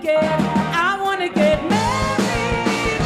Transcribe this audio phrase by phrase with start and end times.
[0.00, 3.00] get, I wanna get married.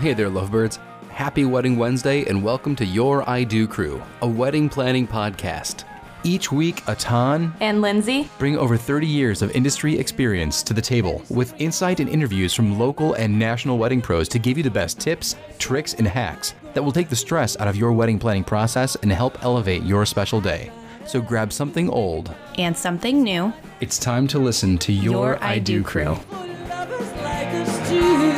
[0.00, 0.78] Hey there, lovebirds.
[1.10, 5.84] Happy Wedding Wednesday and welcome to Your I Do Crew, a wedding planning podcast.
[6.22, 8.28] Each week, Atan And Lindsay?
[8.38, 12.78] bring over 30 years of industry experience to the table with insight and interviews from
[12.78, 16.82] local and national wedding pros to give you the best tips, tricks, and hacks that
[16.82, 20.40] will take the stress out of your wedding planning process and help elevate your special
[20.40, 20.70] day.
[21.10, 22.32] So grab something old.
[22.56, 23.52] And something new.
[23.80, 26.04] It's time to listen to Your, Your I, I Do Do Crew.
[26.04, 26.14] Crew.
[26.14, 26.36] For
[26.68, 28.30] lovers like us two.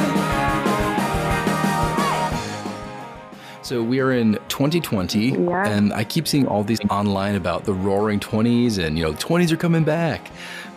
[3.63, 5.69] So we are in 2020, Yeah.
[5.69, 9.53] and I keep seeing all these online about the Roaring Twenties, and you know, 20s
[9.53, 10.29] are coming back,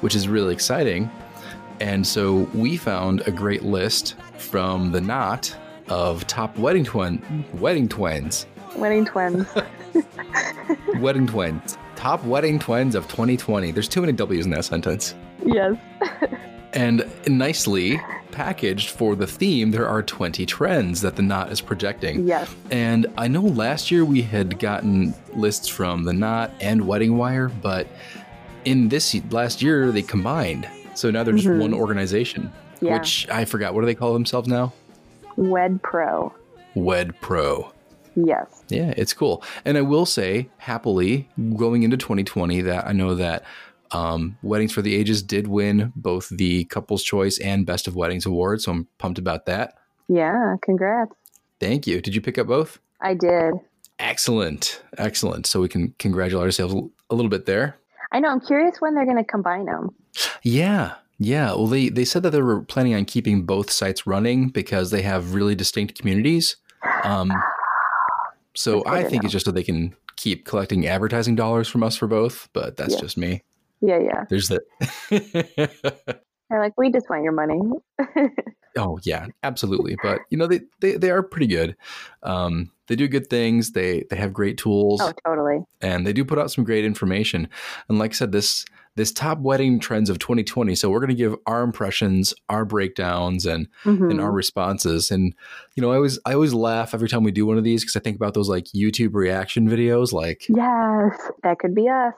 [0.01, 1.09] which is really exciting.
[1.79, 5.55] And so we found a great list from the Knot
[5.87, 9.47] of top wedding twin, wedding twins, Wedding twins.
[10.99, 13.71] wedding twins, top wedding twins of 2020.
[13.71, 15.15] There's too many W's in that sentence.
[15.45, 15.75] yes.
[16.73, 18.01] And nicely
[18.31, 22.27] packaged for the theme, there are 20 trends that the Knot is projecting.
[22.27, 22.53] Yes.
[22.69, 27.47] And I know last year we had gotten lists from the Knot and Wedding Wire,
[27.47, 27.87] but
[28.65, 30.67] in this last year they combined.
[30.95, 31.59] So now they're just Mhm.
[31.61, 32.51] one organization,
[32.81, 32.97] Yeah.
[32.97, 33.73] which I forgot.
[33.73, 34.73] What do they call themselves now?
[35.37, 36.33] Wed Pro.
[36.75, 37.71] Wed Pro.
[38.15, 38.63] Yes.
[38.69, 39.43] Yeah, it's cool.
[39.65, 43.43] And I will say, happily, going into 2020, that I know that
[43.91, 48.25] um, Weddings for the Ages did win both the Couples Choice and Best of Weddings
[48.25, 49.75] award, So I'm pumped about that.
[50.07, 50.55] Yeah.
[50.63, 51.11] Congrats.
[51.59, 52.01] Thank you.
[52.01, 52.79] Did you pick up both?
[53.01, 53.53] I did.
[53.99, 54.81] Excellent.
[54.97, 55.45] Excellent.
[55.45, 56.73] So we can congratulate ourselves
[57.09, 57.77] a little bit there.
[58.11, 58.29] I know.
[58.29, 59.89] I'm curious when they're going to combine them.
[60.43, 60.95] Yeah.
[61.17, 61.53] Yeah.
[61.53, 65.01] Well, they, they said that they were planning on keeping both sites running because they
[65.01, 66.57] have really distinct communities.
[67.03, 67.31] Um,
[68.55, 72.07] so I think it's just so they can keep collecting advertising dollars from us for
[72.07, 73.01] both, but that's Yeah.
[73.01, 73.43] just me.
[73.81, 73.99] Yeah.
[73.99, 74.23] Yeah.
[74.29, 74.61] There's that.
[76.49, 77.59] They're like, we just want your money.
[78.77, 79.97] oh yeah, absolutely.
[80.03, 81.75] But you know, they, they, they are pretty good.
[82.23, 83.71] Um, they do good things.
[83.71, 85.01] They, they have great tools.
[85.01, 85.63] oh, totally.
[85.81, 87.49] and they do put out some great information.
[87.89, 88.63] And like I said, this
[88.95, 90.73] this top wedding trends of 2020.
[90.75, 94.09] So we're going to give our impressions, our breakdowns, and Mhm.
[94.11, 95.11] and our responses.
[95.11, 95.33] And
[95.75, 97.95] you know, I always I always laugh every time we do one of these because
[97.95, 100.13] I think about those like YouTube reaction videos.
[100.13, 101.19] Like Yes.
[101.43, 102.13] That could be us.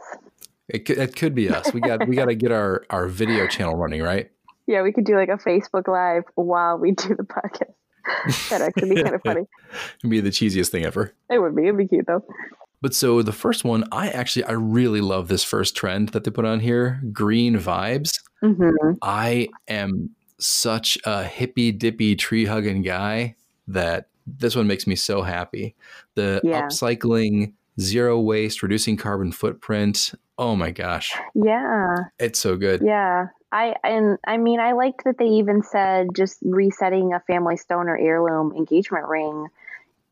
[0.70, 1.74] it could, it could be us.
[1.74, 4.30] We got we got to get our our video channel running, right?
[4.68, 4.82] Yeah.
[4.84, 7.74] We could do like a Facebook Live while we do the podcast.
[8.50, 9.46] That'd actually be kind of funny.
[10.00, 11.14] It'd be the cheesiest thing ever.
[11.30, 11.64] It would be.
[11.64, 12.24] It'd be cute though.
[12.82, 16.32] But so the first one, I actually I really love this first trend that they
[16.32, 18.20] put on here, green vibes.
[18.42, 18.70] hmm
[19.02, 23.36] I am such a hippy dippy tree hugging guy
[23.68, 25.76] that this one makes me so happy.
[26.16, 26.62] The Yeah.
[26.62, 30.14] upcycling, zero waste, reducing carbon footprint.
[30.38, 31.96] Oh my gosh, Yeah.
[32.20, 32.82] it's so good.
[32.84, 33.28] Yeah.
[33.52, 37.88] I and I mean I liked that they even said just resetting a family stone
[37.88, 39.48] or heirloom engagement ring,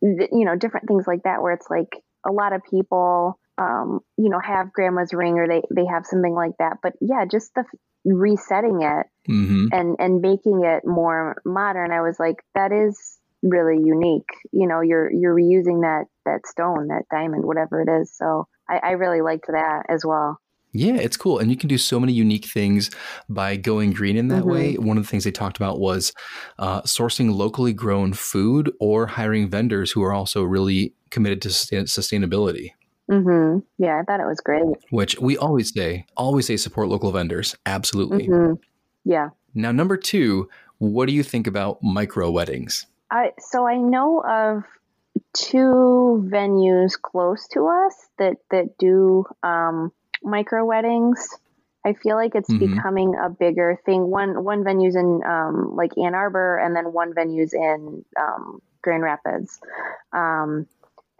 [0.01, 4.29] you know, different things like that where it's like a lot of people um, you
[4.29, 6.77] know, have grandma's ring or they they have something like that.
[6.83, 7.63] But yeah, just the
[8.03, 13.77] resetting it hmm and and making it more modern, I was like that is really
[13.83, 14.27] unique.
[14.51, 18.15] You know, you're you're reusing that that stone, that diamond, whatever it is.
[18.15, 20.39] So I, I really liked that as well.
[20.77, 21.39] Yeah, it's cool.
[21.39, 22.91] And you can do so many unique things
[23.29, 24.51] by going green in that Mhm.
[24.51, 24.73] way.
[24.77, 26.11] One of the things they talked about was
[26.59, 31.85] uh, sourcing locally grown food or hiring vendors who are also really committed to sustain-
[31.85, 32.71] sustainability.
[33.09, 34.65] hmm Yeah, I thought it was great.
[34.89, 37.55] which we always say, always say support local vendors.
[37.65, 38.25] Absolutely.
[38.25, 38.53] hmm
[39.05, 39.29] Yeah.
[39.53, 40.49] Now, number two,
[40.79, 42.85] what do you think about micro weddings?
[43.11, 44.63] I so I know of
[45.33, 49.91] two venues close to us that that do um,
[50.25, 51.27] micro weddings.
[51.85, 52.59] I feel like it's Mhm.
[52.59, 54.09] becoming a bigger thing.
[54.09, 59.03] One one venue's in um, like Ann Arbor, and then one venue's in um, Grand
[59.03, 59.59] Rapids,
[60.11, 60.67] um,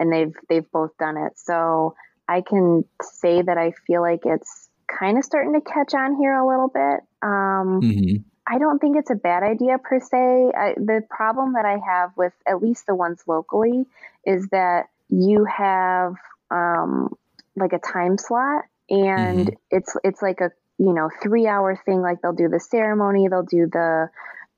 [0.00, 1.38] and they've they've both done it.
[1.38, 1.94] So
[2.28, 6.34] I can say that I feel like it's kind of starting to catch on here
[6.34, 7.00] a little bit.
[7.22, 8.16] Um, hmm
[8.46, 10.52] I don't think it's a bad idea per se.
[10.56, 13.86] I, the problem that I have with at least the ones locally
[14.24, 16.14] is that you have
[16.50, 17.14] um,
[17.56, 22.00] like a time slot, and it's it's like a you know three hour thing.
[22.02, 24.08] Like they'll do the ceremony, they'll do the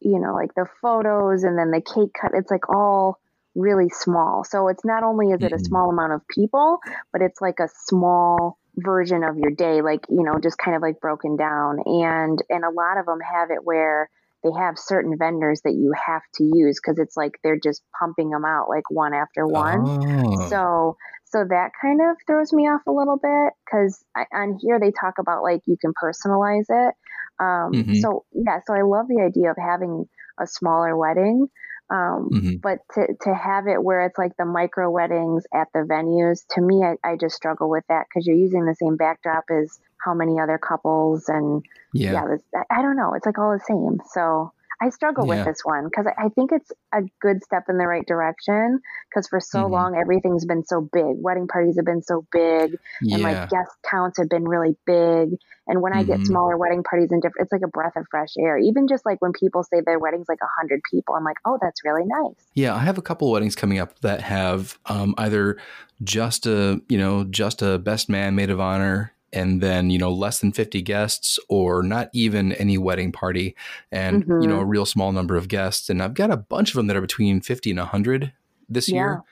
[0.01, 2.33] you know like the photos, and then the cake cut.
[2.35, 3.19] It's like all
[3.55, 4.45] really small.
[4.45, 5.65] So it's not only is it a Mhm.
[5.65, 6.79] small amount of people,
[7.13, 10.83] but it's like a small version of your day like you know just kind of
[10.83, 14.09] like broken down and and a lot of them have it where
[14.45, 18.31] they have certain vendors that you have to use because it's like they're just pumping
[18.31, 20.49] them out like one after one Oh.
[20.49, 20.97] so
[21.31, 24.03] so that kind of throws me off a little bit because
[24.33, 26.95] on here they talk about like you can personalize it
[27.41, 28.01] Um, Mhm.
[28.01, 30.09] So yeah, so I love the idea of having
[30.41, 31.49] a smaller wedding.
[31.91, 32.61] Um, Mhm.
[32.61, 36.61] But to, to have it where it's like the micro weddings at the venues, to
[36.61, 40.15] me, I, I just struggle with that because you're using the same backdrop as how
[40.15, 41.29] many other couples.
[41.29, 42.13] And Yeah.
[42.53, 43.15] yeah, I don't know.
[43.15, 44.01] It's like all the same.
[44.13, 45.39] So I struggle Yeah.
[45.39, 48.81] with this one because I, think it's a good step in the right direction
[49.11, 49.71] because for so Mhm.
[49.71, 51.17] long, everything's been so big.
[51.19, 53.29] Wedding parties have been so big and Yeah.
[53.29, 55.37] like guest counts have been really big.
[55.67, 56.27] And when I get Mhm.
[56.27, 58.57] smaller wedding parties and different, it's like a breath of fresh air.
[58.57, 61.59] Even just like when people say their wedding's like a hundred people, I'm like, oh,
[61.61, 62.47] that's really nice.
[62.55, 65.57] Yeah, I have a couple weddings coming up that have um, either
[66.05, 70.13] just a you know just a best man maid of honor, and then you know
[70.13, 73.55] less than fifty guests, or not even any wedding party,
[73.93, 74.43] and Mhm.
[74.43, 75.89] you know a real small number of guests.
[75.91, 78.33] And I've got a bunch of them that are between fifty and hundred
[78.69, 79.23] this year.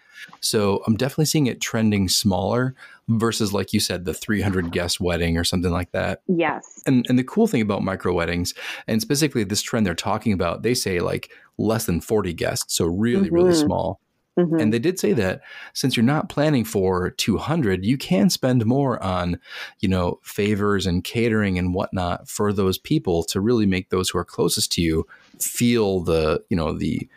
[0.41, 2.75] So I'm definitely seeing it trending smaller
[3.07, 6.23] versus, like you said, the 300 guest wedding or something like that.
[6.27, 6.83] Yes.
[6.87, 8.55] And and the cool thing about micro weddings,
[8.89, 12.87] and specifically this trend they're talking about, they say like less than 40 guests, so
[12.87, 13.65] really really Mhm.
[13.65, 14.01] small.
[14.39, 14.61] Mhm.
[14.61, 15.41] And they did say that
[15.73, 19.39] since you're not planning for 200, you can spend more on,
[19.81, 24.19] you know, favors and catering and whatnot for those people to really make those who
[24.19, 25.07] are closest to you
[25.41, 27.09] feel the, you know, the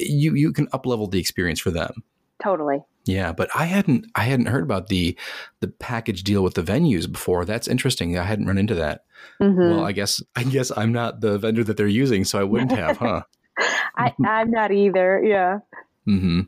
[0.00, 2.02] you you can up level the experience for them.
[2.42, 2.82] Totally.
[3.04, 5.16] Yeah, but I hadn't I hadn't heard about the
[5.60, 7.44] the package deal with the venues before.
[7.44, 8.18] That's interesting.
[8.18, 9.04] I hadn't run into that.
[9.40, 9.76] Mhm.
[9.76, 12.72] Well, I guess I guess I'm not the vendor that they're using, so I wouldn't
[12.72, 13.22] have, huh?
[13.96, 15.22] I, I'm not either.
[15.22, 15.58] Yeah.
[16.04, 16.40] Hmm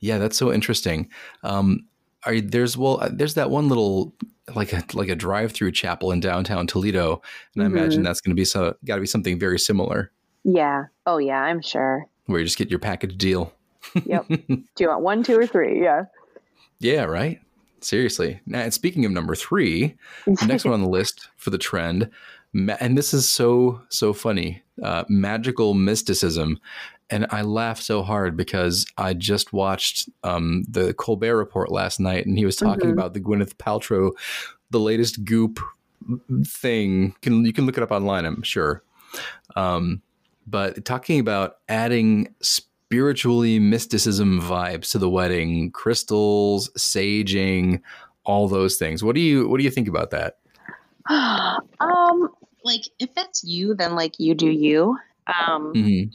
[0.00, 1.08] Yeah, that's so interesting.
[1.42, 1.86] Um,
[2.26, 4.12] are there's well, uh, there's that one little
[4.54, 7.22] like a like a drive through chapel in downtown Toledo,
[7.54, 10.10] and I imagine that's going to be so got to be something very similar
[10.44, 10.84] Yeah.
[11.06, 12.06] Oh, yeah, I'm sure.
[12.26, 13.52] where you just get your package deal.
[14.04, 14.26] Yep.
[14.28, 15.82] Do you want one, two, or three?
[15.82, 16.04] Yeah.
[16.80, 17.40] Yeah, right.
[17.80, 18.40] Seriously.
[18.46, 19.94] Now, and speaking of number three,
[20.26, 22.10] the next one on the list for the trend,
[22.52, 26.58] ma- and this is so so funny, uh, magical mysticism.
[27.10, 32.26] And I laughed so hard because I just watched um, the Colbert Report last night,
[32.26, 32.92] and he was talking Mhm.
[32.92, 34.10] about the Gwyneth Paltrow,
[34.70, 35.58] the latest Goop
[36.46, 37.14] thing.
[37.22, 38.24] Can you can look it up online?
[38.26, 38.82] I'm sure.
[39.56, 40.02] Um,
[40.46, 47.80] but talking about adding spiritually mysticism vibes to the wedding, crystals, saging,
[48.24, 49.02] all those things.
[49.02, 50.38] What do you what do you think about that?
[51.08, 52.28] um,
[52.64, 54.96] like if that's you, then like you do you.
[55.26, 56.12] Um, Mhm.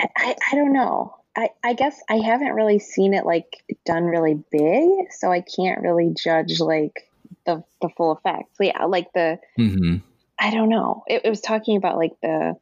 [0.00, 1.16] I, I don't know.
[1.36, 5.82] I, I guess I haven't really seen it like done really big, so I can't
[5.82, 7.10] really judge like
[7.46, 8.56] the the full effect.
[8.56, 10.02] So yeah, like the Mhm.
[10.38, 11.04] I don't know.
[11.06, 12.54] It, it was talking about like the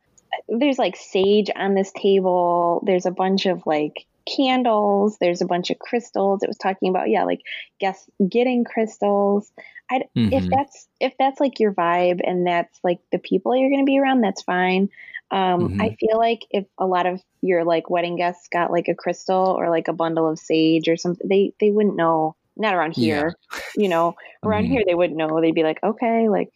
[0.48, 2.82] there's like sage on this table.
[2.86, 4.06] There's a bunch of like
[4.36, 5.18] candles.
[5.20, 6.42] There's a bunch of crystals.
[6.42, 7.40] It was talking about yeah, like
[7.80, 9.52] guess getting crystals.
[9.90, 10.50] I if Mhm.
[10.50, 13.98] that's if that's like your vibe and that's like the people you're going to be
[13.98, 14.88] around, that's fine.
[15.32, 15.80] Um, Mhm.
[15.80, 19.56] I feel like if a lot of your like wedding guests got like a crystal
[19.58, 22.36] or like a bundle of sage or something, they they wouldn't know.
[22.56, 23.22] Not around Yeah.
[23.22, 23.36] here,
[23.76, 24.14] you know.
[24.44, 24.68] Around Mhm.
[24.68, 25.40] here, they wouldn't know.
[25.40, 26.50] They'd be like, okay, like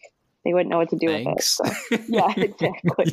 [0.45, 1.25] they wouldn't know what to do Thanks.
[1.25, 1.45] with it.
[1.49, 1.65] So,
[2.09, 3.07] yeah, exactly.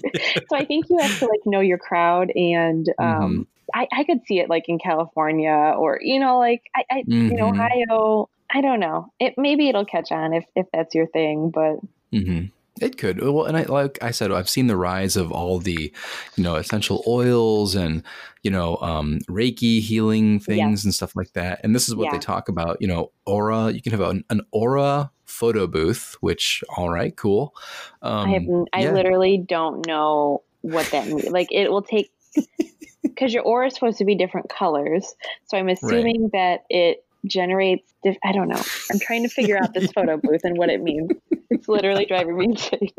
[0.50, 3.24] so I think you have to like know your crowd, and Mm-hmm.
[3.24, 7.06] um, I, I could see it like in California or you know, like I, I
[7.30, 7.40] in Mhm.
[7.42, 8.30] Ohio.
[8.54, 9.08] I don't know.
[9.20, 11.78] It maybe it'll catch on if if that's your thing, but
[12.12, 12.52] hmm
[12.82, 13.22] It could.
[13.22, 15.94] Well, and I, like I said, I've seen the rise of all the,
[16.36, 18.02] you know, essential oils and,
[18.42, 21.62] you know, um, Reiki healing things and stuff like that.
[21.64, 22.14] And this is what Yeah.
[22.14, 23.72] they talk about, you know, aura.
[23.72, 27.54] You can have an, an aura photo booth, which, all right, cool.
[28.02, 28.44] Um, I have
[28.74, 28.92] I yeah.
[28.92, 31.30] literally don't know what that means.
[31.30, 32.12] Like it will take
[33.04, 35.14] because your aura is supposed to be different colors,
[35.46, 37.94] so I'm assuming that it generates.
[38.04, 38.62] Diff- I don't know.
[38.92, 41.12] I'm trying to figure out this photo booth and what it means.
[41.50, 42.90] It's literally driving me insane.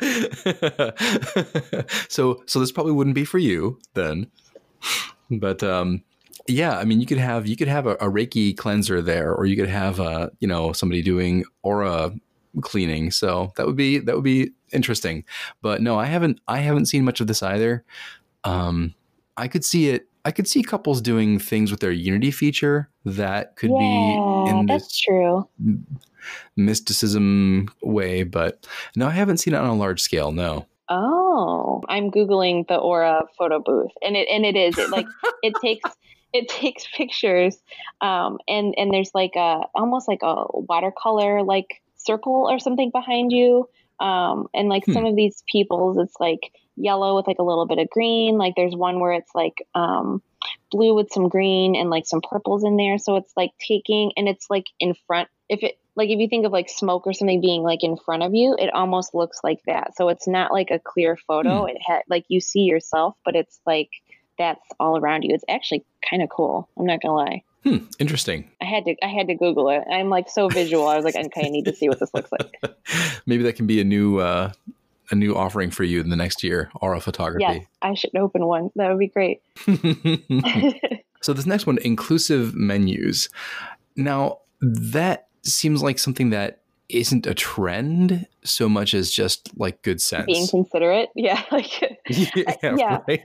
[2.08, 4.26] so so this probably wouldn't be for you then.
[5.30, 6.02] But um
[6.48, 9.44] yeah i mean you could have you could have a, a reiki cleanser there or
[9.44, 12.12] you could have uh you know somebody doing aura
[12.62, 13.10] cleaning.
[13.10, 15.24] So that would be that would be interesting.
[15.62, 17.84] But no i haven't i haven't seen much of this either.
[18.44, 18.94] Um
[19.36, 23.56] i could see it i could see couples doing things with their unity feature that
[23.56, 24.14] could be
[24.46, 25.48] in that's this true.
[26.56, 32.10] mysticism way but no i haven't seen it on a large scale no Oh, I'm
[32.10, 35.06] googling the Aura photo booth, and it and it is it like
[35.42, 35.88] it takes
[36.32, 37.56] it takes pictures,
[38.00, 43.30] um, and and there's like a almost like a watercolor like circle or something behind
[43.30, 43.68] you,
[44.00, 46.50] um, and like some of these people's it's like
[46.80, 48.38] yellow with like a little bit of green.
[48.38, 50.22] Like there's one where it's like um,
[50.70, 54.28] blue with some green and like some purples in there, so it's like taking and
[54.28, 57.40] it's like in front if it like if you think of like smoke or something
[57.40, 59.96] being like in front of you, it almost looks like that.
[59.96, 61.66] So it's not like a clear photo.
[61.66, 63.90] It had like you see yourself, but it's like
[64.38, 65.34] that's all around you.
[65.34, 66.68] It's actually kind of cool.
[66.78, 67.42] I'm not gonna lie.
[67.64, 68.48] Hmm, interesting.
[68.62, 69.82] I had to I had to Google it.
[69.90, 70.86] I'm like so visual.
[70.86, 72.76] I was like, okay, I need to see what this looks like.
[73.26, 74.52] Maybe that can be a new uh,
[75.10, 77.44] a new offering for you in the next year, aura photography.
[77.44, 78.70] Yes, I should open one.
[78.76, 79.42] That would be great.
[81.22, 83.28] so this next one, inclusive menus.
[83.96, 90.00] Now that seems like something that isn't a trend so much as just like good
[90.00, 90.26] sense.
[90.26, 91.10] Being considerate.
[91.16, 91.42] Yeah.
[91.50, 92.98] Like yeah, yeah.
[93.08, 93.22] right?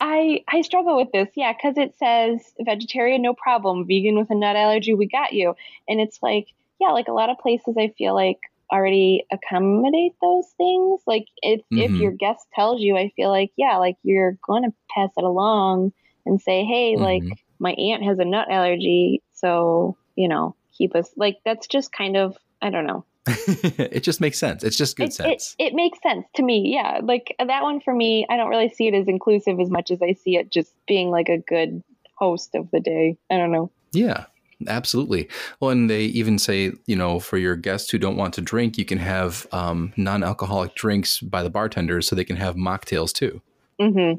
[0.00, 3.86] I I struggle with this, yeah, because it says vegetarian, no problem.
[3.86, 5.56] Vegan with a nut allergy, we got you.
[5.88, 6.48] And it's like,
[6.80, 8.38] yeah, like a lot of places, I feel like
[8.72, 11.00] already accommodate those things.
[11.06, 12.00] Like if if Mhm.
[12.00, 15.92] your guest tells you, I feel like yeah, like you're going to pass it along
[16.26, 17.38] and say, hey, like Mhm.
[17.58, 22.16] my aunt has a nut allergy, so you know, keep us like that's just kind
[22.16, 23.04] of I don't know.
[23.26, 24.64] it just makes sense.
[24.64, 25.54] It's just good it, it, sense.
[25.58, 26.72] it makes sense to me.
[26.74, 27.00] Yeah.
[27.02, 30.00] Like that one for me, I don't really see it as inclusive as much as
[30.02, 31.82] I see it just being like a good
[32.16, 33.16] host of the day.
[33.30, 33.70] I don't know.
[33.92, 34.24] yeah,
[34.66, 35.28] absolutely.
[35.60, 38.76] Well, and they even say, you know, for your guests who don't want to drink,
[38.78, 43.40] you can have um, non-alcoholic drinks by the bartenders, so they can have mocktails too.
[43.80, 44.18] Mm-hmm.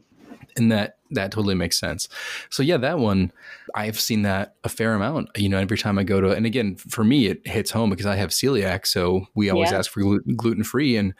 [0.58, 2.08] and that that totally makes sense
[2.50, 3.29] so yeah that one
[3.75, 6.75] i've seen that a fair amount you know every time i go to and again
[6.77, 9.79] for me it hits home because i have celiac so we always Yeah.
[9.79, 11.13] ask for gluten free and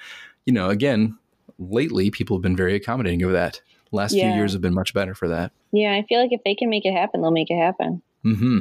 [0.46, 1.18] you know again
[1.58, 3.60] lately people have been very accommodating of that
[3.92, 5.92] last few years have been much better for that Yeah.
[5.94, 8.02] I feel like if they can make it happen, they'll make it happen.
[8.24, 8.60] hmm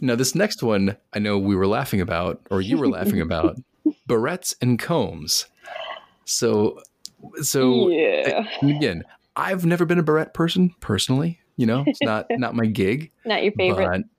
[0.00, 3.56] now this next one i know we were laughing about or you were laughing about
[4.08, 5.46] barrettes and combs
[6.24, 6.78] so
[7.42, 8.46] so yeah.
[8.62, 9.02] again
[9.36, 13.42] i've never been a barrette person personally you know it's not not my gig Not
[13.42, 14.10] your favorite but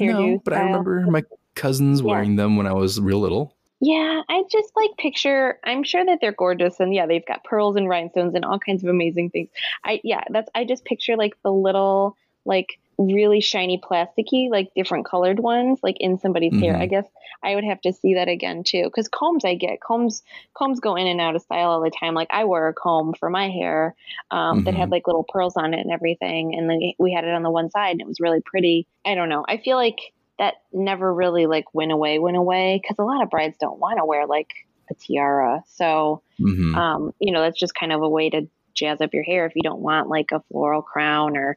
[0.00, 1.22] no, but I remember my
[1.54, 2.06] cousins Yeah.
[2.08, 3.54] wearing them when I was real little.
[3.80, 5.58] Yeah, I just like picture.
[5.64, 8.82] I'm sure that they're gorgeous, and yeah, they've got pearls and rhinestones and all kinds
[8.82, 9.50] of amazing things.
[9.84, 15.06] I yeah, that's I just picture like the little like really shiny plasticky like different
[15.06, 16.74] colored ones like in somebody's hair.
[16.74, 16.82] Mhm.
[16.82, 17.06] I guess
[17.42, 20.22] I would have to see that again too because combs I get combs
[20.56, 22.14] combs go in and out of style all the time.
[22.14, 23.94] Like I wore a comb for my hair
[24.30, 24.92] um, that had Mhm.
[24.92, 27.70] like little pearls on it and everything, and then we had it on the one
[27.70, 28.86] side and it was really pretty.
[29.04, 29.44] I don't know.
[29.48, 29.98] I feel like
[30.38, 33.98] that never really like went away went away because a lot of brides don't want
[33.98, 34.50] to wear like
[34.90, 39.00] a tiara so hmm um you know that's just kind of a way to jazz
[39.00, 41.56] up your hair if you don't want like a floral crown or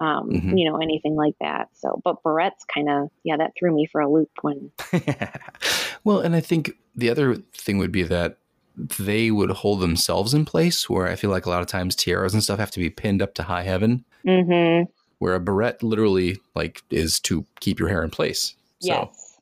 [0.00, 0.58] um Mhm.
[0.58, 1.68] you know anything like that.
[1.74, 4.70] So but barrettes kind of yeah that threw me for a loop when
[6.04, 8.38] well, and I think the other thing would be that
[8.76, 12.34] they would hold themselves in place, where I feel like a lot of times tiaras
[12.34, 14.82] and stuff have to be pinned up to high heaven, hmm
[15.18, 18.54] where a barrette literally like is to keep your hair in place.
[18.80, 19.38] So, yes.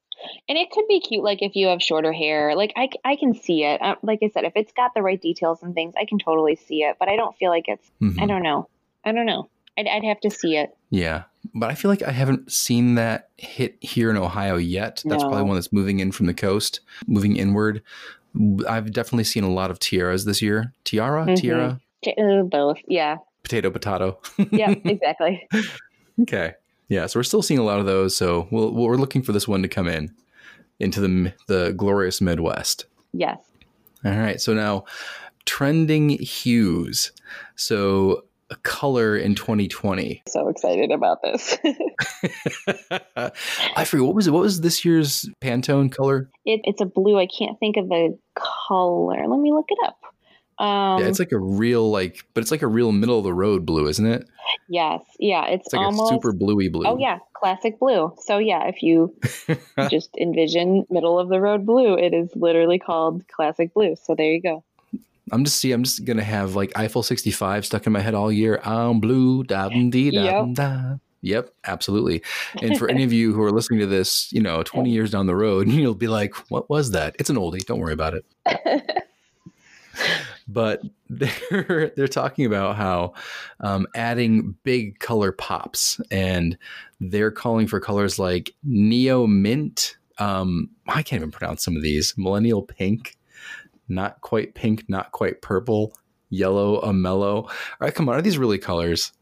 [0.49, 2.54] And it could be cute like if you have shorter hair.
[2.54, 3.82] Like i, I can see it.
[3.82, 6.54] Uh, like i said if it's got the right details and things i can totally
[6.54, 6.94] see it.
[7.00, 8.20] But i don't feel like it's mhm.
[8.23, 8.68] i don't know.
[9.04, 11.25] I don't know I'd, I'd have to see it Yeah.
[11.54, 15.02] But I feel like I haven't seen that hit here in Ohio yet.
[15.04, 15.28] That's No.
[15.28, 17.83] probably one that's moving in from the coast, moving inward.
[18.69, 20.73] I've definitely seen a lot of tiaras this year.
[20.85, 21.26] Tiara?
[21.26, 21.37] Mhm.
[21.37, 21.81] Tiara?
[22.19, 24.19] Uh, both yeah Potato, potato.
[24.50, 25.47] yeah exactly
[26.23, 26.54] okay.
[26.88, 27.07] Yeah.
[27.07, 28.16] So we're still seeing a lot of those.
[28.16, 30.14] So we'll, we're looking for this one to come in
[30.81, 32.87] into the, the glorious Midwest.
[33.12, 33.38] yes
[34.04, 34.40] All right.
[34.40, 34.85] So now
[35.47, 37.12] trending hues.
[37.57, 40.22] So a color in 2020.
[40.28, 41.56] so excited about this.
[43.76, 44.30] I forget what was it?
[44.32, 46.30] What was this year's Pantone color?
[46.44, 47.18] it, it's a blue.
[47.18, 49.26] I can't think of the color.
[49.26, 49.98] Let me look it up.
[50.56, 53.34] Um, yeah, it's like a real like, but it's like a real middle of the
[53.34, 54.28] road blue, isn't it?
[54.68, 56.12] yes, yeah, it's, It's like almost.
[56.12, 56.86] a super bluey blue.
[56.86, 58.14] Oh yeah, classic blue.
[58.20, 59.16] So yeah, if you
[59.90, 63.96] just envision middle of the road blue, it is literally called classic blue.
[64.00, 64.62] So there you go.
[65.33, 65.73] I'm just see.
[65.73, 68.61] I'm just gonna have like Eiffel 65 stuck in my head all year.
[68.64, 69.45] I'm blue.
[69.45, 70.54] Da dee da Yep.
[70.54, 70.95] da.
[71.23, 72.23] Yep, absolutely.
[72.61, 75.26] And for any of you who are listening to this, you know, 20 years down
[75.26, 77.64] the road, you'll be like, "What was that?" It's an oldie.
[77.64, 78.25] Don't worry about it.
[80.49, 83.14] but they're they're talking about how
[83.61, 86.59] um, adding big color pops, and
[87.00, 89.97] they're calling for colors like neo mint.
[90.19, 92.14] Um, I can't even pronounce some of these.
[92.19, 93.16] Millennial pink,
[93.88, 95.93] not quite pink, not quite purple,
[96.31, 97.43] yellow, a mellow.
[97.45, 97.50] All
[97.81, 99.12] right, come on, are these really colors?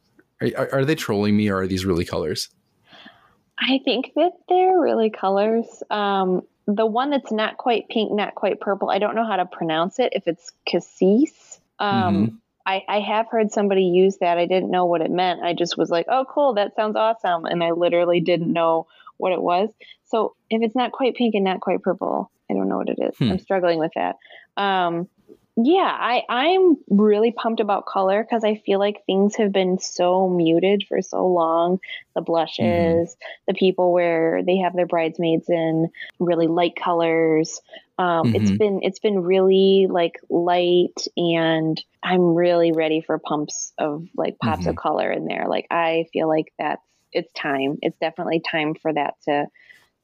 [0.40, 2.48] Are, are, are they trolling me, or are these really colors?
[3.58, 5.66] I think that they're really colors.
[5.90, 8.90] Um, the one that's not quite pink, not quite purple.
[8.90, 10.12] I don't know how to pronounce it.
[10.14, 14.38] If it's cassis, um, I, I have heard somebody use that.
[14.38, 15.42] I didn't know what it meant.
[15.42, 17.44] I just was like, oh, cool, that sounds awesome.
[17.44, 19.68] And I literally didn't know what it was.
[20.04, 22.98] So if it's not quite pink and not quite purple, I don't know what it
[23.00, 23.16] is.
[23.18, 23.30] Hmm.
[23.32, 24.16] I'm struggling with that.
[24.56, 25.08] Um,
[25.56, 30.28] yeah, I, I'm really pumped about color because I feel like things have been so
[30.28, 31.78] muted for so long.
[32.14, 33.14] The blushes,
[33.46, 37.60] the people where they have their bridesmaids in really light colors.
[37.98, 38.58] Um, It's Mhm.
[38.58, 44.66] been it's been really like light, and I'm really ready for pumps of like pops
[44.66, 45.46] of color in there.
[45.48, 46.82] Like I feel like that's
[47.12, 47.76] it's time.
[47.82, 49.46] It's definitely time for that to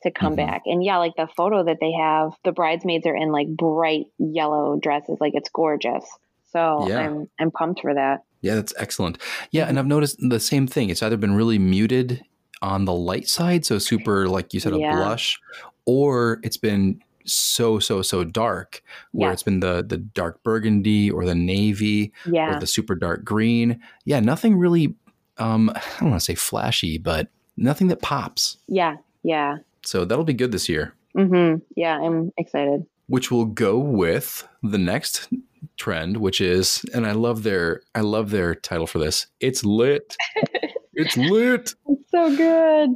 [0.02, 0.36] to come Mhm.
[0.36, 0.62] back.
[0.66, 4.78] And yeah, like the photo that they have, the bridesmaids are in like bright yellow
[4.80, 5.16] dresses.
[5.20, 6.04] Like it's gorgeous.
[6.52, 7.00] So Yeah.
[7.00, 8.22] I'm I'm pumped for that.
[8.40, 9.18] Yeah, that's excellent.
[9.50, 10.90] Yeah, and I've noticed the same thing.
[10.90, 12.22] It's either been really muted
[12.62, 14.94] on the light side, so super like you said a Yeah.
[14.96, 15.38] blush,
[15.86, 19.34] or it's been so so so dark where Yes.
[19.34, 22.56] it's been the the dark burgundy or the navy Yeah.
[22.56, 23.80] or the super dark green.
[24.06, 24.94] Yeah, nothing really
[25.38, 28.58] um I don't want to say flashy, but nothing that pops.
[28.68, 28.96] yeah.
[29.24, 29.56] Yeah.
[29.84, 30.94] So that'll be good this year.
[31.16, 31.62] Mhm.
[31.76, 32.84] Yeah, I'm excited.
[33.06, 35.28] which will go with the next
[35.76, 40.16] trend which is and i love their i love their title for this it's lit
[40.94, 42.90] it's lit It's so good.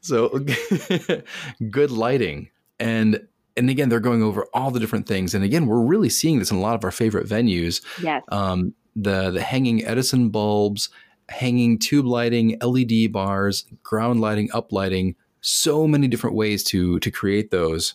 [0.00, 0.28] so
[1.70, 5.84] good lighting and and again they're going over all the different things and again we're
[5.84, 8.22] really seeing this in a lot of our favorite venues Yes.
[8.28, 10.88] um, the the hanging edison bulbs
[11.28, 17.10] hanging tube lighting led bars ground lighting up lighting so many different ways to to
[17.10, 17.94] create those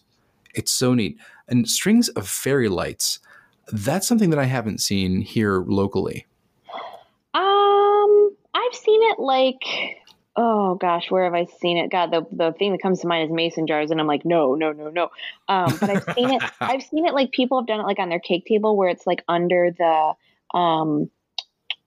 [0.53, 3.19] it's so neat and strings of fairy lights
[3.71, 6.25] that's something that i haven't seen here locally
[7.35, 9.61] Um, I've seen it like,
[10.35, 11.91] oh gosh, where have I seen it?
[11.91, 14.55] God, the the thing that comes to mind is mason jars, and I'm like, no,
[14.55, 15.09] no, no, no.
[15.49, 16.43] Um, but I've seen it.
[16.61, 19.05] I've seen it like people have done it like on their cake table where it's
[19.05, 21.09] like under the um,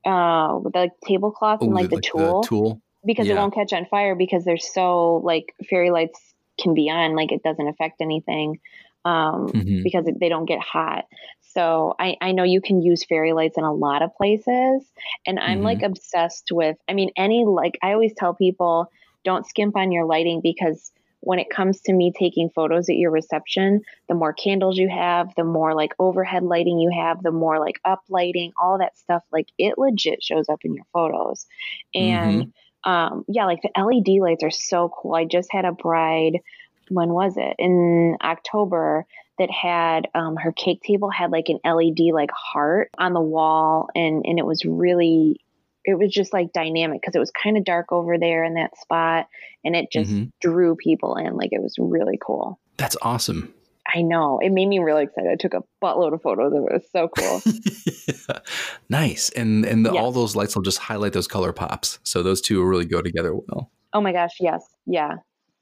[0.04, 3.40] uh, the like tablecloth and like the tulle tulle because it yeah.
[3.40, 6.20] won't catch on fire because they're so like fairy lights
[6.60, 8.60] can be on like it doesn't affect anything
[9.04, 9.82] um, Mhm.
[9.82, 11.06] because they don't get hot
[11.40, 14.84] so I, I know you can use fairy lights in a lot of places
[15.26, 15.64] and i'm Mhm.
[15.64, 18.90] like obsessed with i mean any like i always tell people
[19.24, 23.10] don't skimp on your lighting because when it comes to me taking photos at your
[23.10, 27.58] reception the more candles you have the more like overhead lighting you have the more
[27.58, 31.46] like up lighting all that stuff like it legit shows up in your photos
[31.94, 32.52] and
[32.84, 35.14] um, yeah, like the LED lights are so cool.
[35.14, 36.40] I just had a bride,
[36.88, 37.56] when was it?
[37.58, 39.06] In October,
[39.38, 43.88] that had um, her cake table had like an LED like heart on the wall,
[43.94, 45.40] and and it was really,
[45.84, 48.76] it was just like dynamic because it was kind of dark over there in that
[48.78, 49.28] spot,
[49.64, 50.30] and it just Mhm.
[50.40, 51.36] drew people in.
[51.36, 52.58] Like it was really cool.
[52.76, 53.52] that's awesome
[53.94, 55.30] I know it made me really excited.
[55.32, 56.72] I took a buttload of photos of it.
[56.72, 58.36] It was so cool.
[58.88, 60.00] nice and and the, Yeah.
[60.00, 63.00] all those lights will just highlight those color pops so those two will really go
[63.02, 65.12] together well oh my gosh, yes, yeah.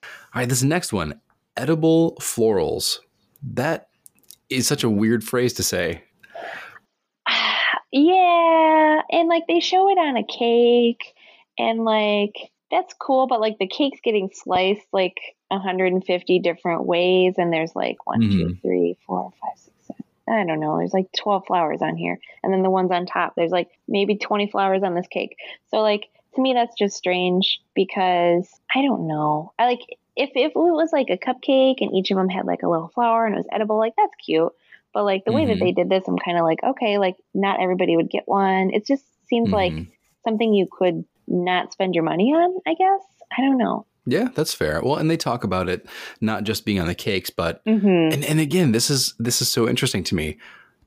[0.03, 1.21] All right, this next one,
[1.57, 2.99] edible florals.
[3.43, 3.89] That
[4.51, 6.03] is such a weird phrase to say.
[7.93, 11.15] yeah, and like they show it on a cake,
[11.59, 12.35] and like
[12.71, 15.17] that's cool, but like the cake's getting sliced like
[15.49, 20.05] 150 different ways, and there's like one, two, three, four, five, six, seven.
[20.29, 20.79] I don't know.
[20.79, 23.35] There's like 12 flowers on here, and then the ones on top.
[23.37, 25.37] There's like maybe 20 flowers on this cake.
[25.71, 29.53] So like to me, that's just strange because I don't know.
[29.59, 29.81] I like
[30.17, 32.89] if if it was like a cupcake and each of them had like a little
[32.89, 34.53] flower and it was edible, like that's cute.
[34.93, 35.49] But like the way Mhm.
[35.49, 38.71] that they did this, I'm kind of like, okay, like not everybody would get one.
[38.73, 39.87] It just seems like Mhm.
[40.25, 42.59] something you could not spend your money on.
[42.67, 43.03] I guess
[43.37, 43.87] I don't know.
[44.07, 44.81] Yeah, that's fair.
[44.83, 45.87] Well, and they talk about it
[46.21, 47.87] not just being on the cakes, but Mm-hmm.
[48.15, 50.39] and, and again, this is this is so interesting to me.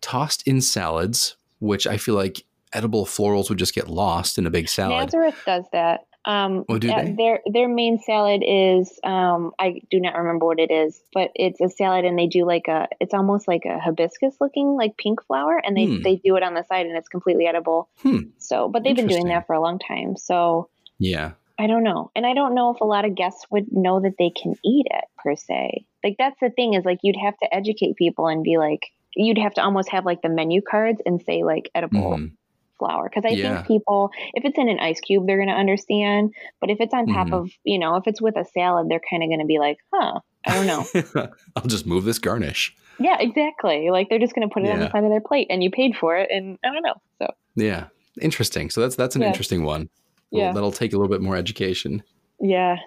[0.02, 4.50] Tossed in salads, which I feel like edible florals would just get lost in a
[4.50, 4.98] big salad.
[5.00, 6.02] Nazareth does that.
[6.26, 7.16] Um, Oh, do they?
[7.18, 11.60] Their their main salad is um, I do not remember what it is, but it's
[11.62, 15.24] a salad, and they do like a it's almost like a hibiscus looking like pink
[15.26, 16.02] flower, and they Hmm.
[16.04, 17.90] they do it on the side, and it's completely edible.
[18.04, 18.20] Hmm.
[18.38, 20.16] So, but they've been doing that for a long time.
[20.18, 21.32] So Yeah.
[21.60, 24.14] I don't know, and I don't know if a lot of guests would know that
[24.18, 25.86] they can eat it per se.
[26.04, 28.80] Like that's the thing is like you'd have to educate people and be like
[29.16, 32.32] you'd have to almost have like the menu cards and say like edible Mhm.
[32.78, 33.56] flower because I Yeah.
[33.58, 36.32] think people, if it's in an ice cube, they're going to understand.
[36.62, 37.34] But if it's on top Mhm.
[37.34, 39.78] of, you know, if it's with a salad, they're kind of going to be like,
[39.94, 40.86] huh, I don't know.
[41.58, 42.74] I'll just move this garnish.
[43.00, 43.90] yeah, exactly.
[43.90, 45.72] Like they're just going to put it on the side of their plate, and you
[45.72, 46.96] paid for it, and I don't know.
[47.22, 47.88] So Yeah.
[48.22, 48.70] Interesting.
[48.70, 49.28] So that's that's an Yeah.
[49.30, 49.90] interesting one.
[50.32, 52.04] Well, That'll take a little bit more education.
[52.40, 52.78] yeah,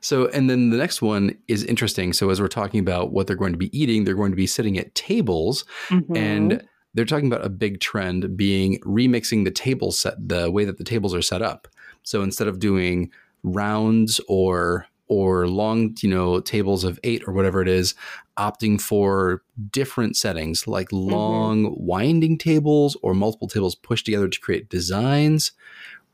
[0.00, 2.12] So, and then the next one is interesting.
[2.12, 4.46] So, as we're talking about what they're going to be eating, they're going to be
[4.46, 6.16] sitting at tables, Mhm.
[6.16, 6.62] and
[6.94, 10.84] they're talking about a big trend being remixing the table set, the way that the
[10.84, 11.66] tables are set up.
[12.04, 13.10] So instead of doing
[13.42, 17.94] rounds or or long, you know, tables of eight or whatever it is,
[18.36, 21.10] opting for different settings like Mm-hmm.
[21.14, 25.52] long winding tables or multiple tables pushed together to create designs.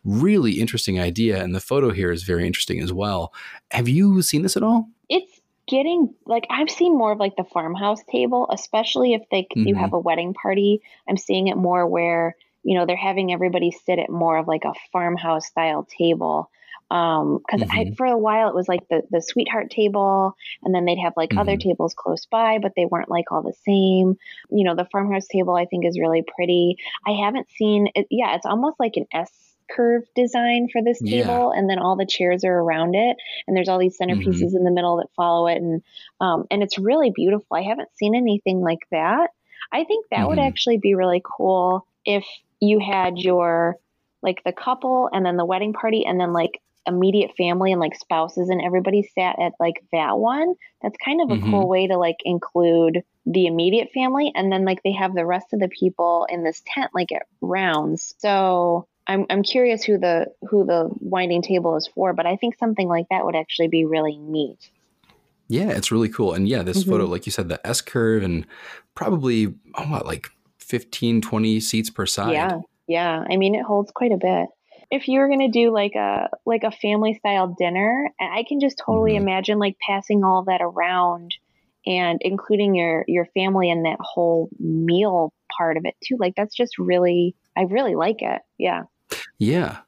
[0.05, 1.43] Really interesting idea.
[1.43, 3.33] And the photo here is very interesting as well.
[3.71, 4.89] Have you seen this at all?
[5.09, 9.75] It's getting like I've seen more of like the farmhouse table, especially if they you
[9.75, 9.79] Mhm.
[9.81, 10.83] have a wedding party.
[11.09, 14.65] I'm seeing it more where you know they're having everybody sit at more of like
[14.65, 16.51] a farmhouse style table.
[16.91, 17.97] Um, because I Mhm.
[17.97, 21.33] for a while it was like the the sweetheart table, and then they'd have like
[21.37, 21.61] other Mhm.
[21.61, 24.17] tables close by, but they weren't like all the same.
[24.51, 26.77] You know, the farmhouse table I think is really pretty.
[27.07, 28.07] I haven't seen it.
[28.11, 29.31] Yeah, it's almost like an S
[29.71, 31.23] curve design for this Yeah.
[31.27, 34.65] table, and then all the chairs are around it and there's all these centerpieces in
[34.65, 35.83] the middle that follow it and
[36.21, 39.31] um, and it's really beautiful i haven't seen anything like that
[39.73, 40.47] i think that would Mhm.
[40.47, 42.25] actually be really cool if
[42.61, 43.77] you had your
[44.23, 47.95] like the couple and then the wedding party and then like immediate family and like
[47.95, 51.51] spouses and everybody sat at like that one that's kind of a Mhm.
[51.51, 55.47] cool way to like include the immediate family and then like they have the rest
[55.55, 60.27] of the people in this tent like at rounds so I'm, I'm curious who the
[60.49, 63.85] who the winding table is for but i think something like that would actually be
[63.85, 64.71] really neat
[65.49, 66.33] Yeah, it's really cool.
[66.33, 66.89] And yeah, this Mhm.
[66.89, 68.47] photo, like you said, the S curve and
[68.95, 72.33] probably, oh, what, like 15, 20 seats per side.
[72.33, 73.25] Yeah, yeah.
[73.29, 74.49] I mean, it holds quite a bit.
[74.91, 78.79] If you were gonna do like a like a family style dinner, I can just
[78.85, 79.23] totally Mhm.
[79.23, 81.35] imagine like passing all that around
[81.87, 86.17] and including your your family in that whole meal part of it too.
[86.19, 88.41] Like that's just really, I really like it.
[88.59, 88.85] Yeah.
[89.45, 89.81] Yeah,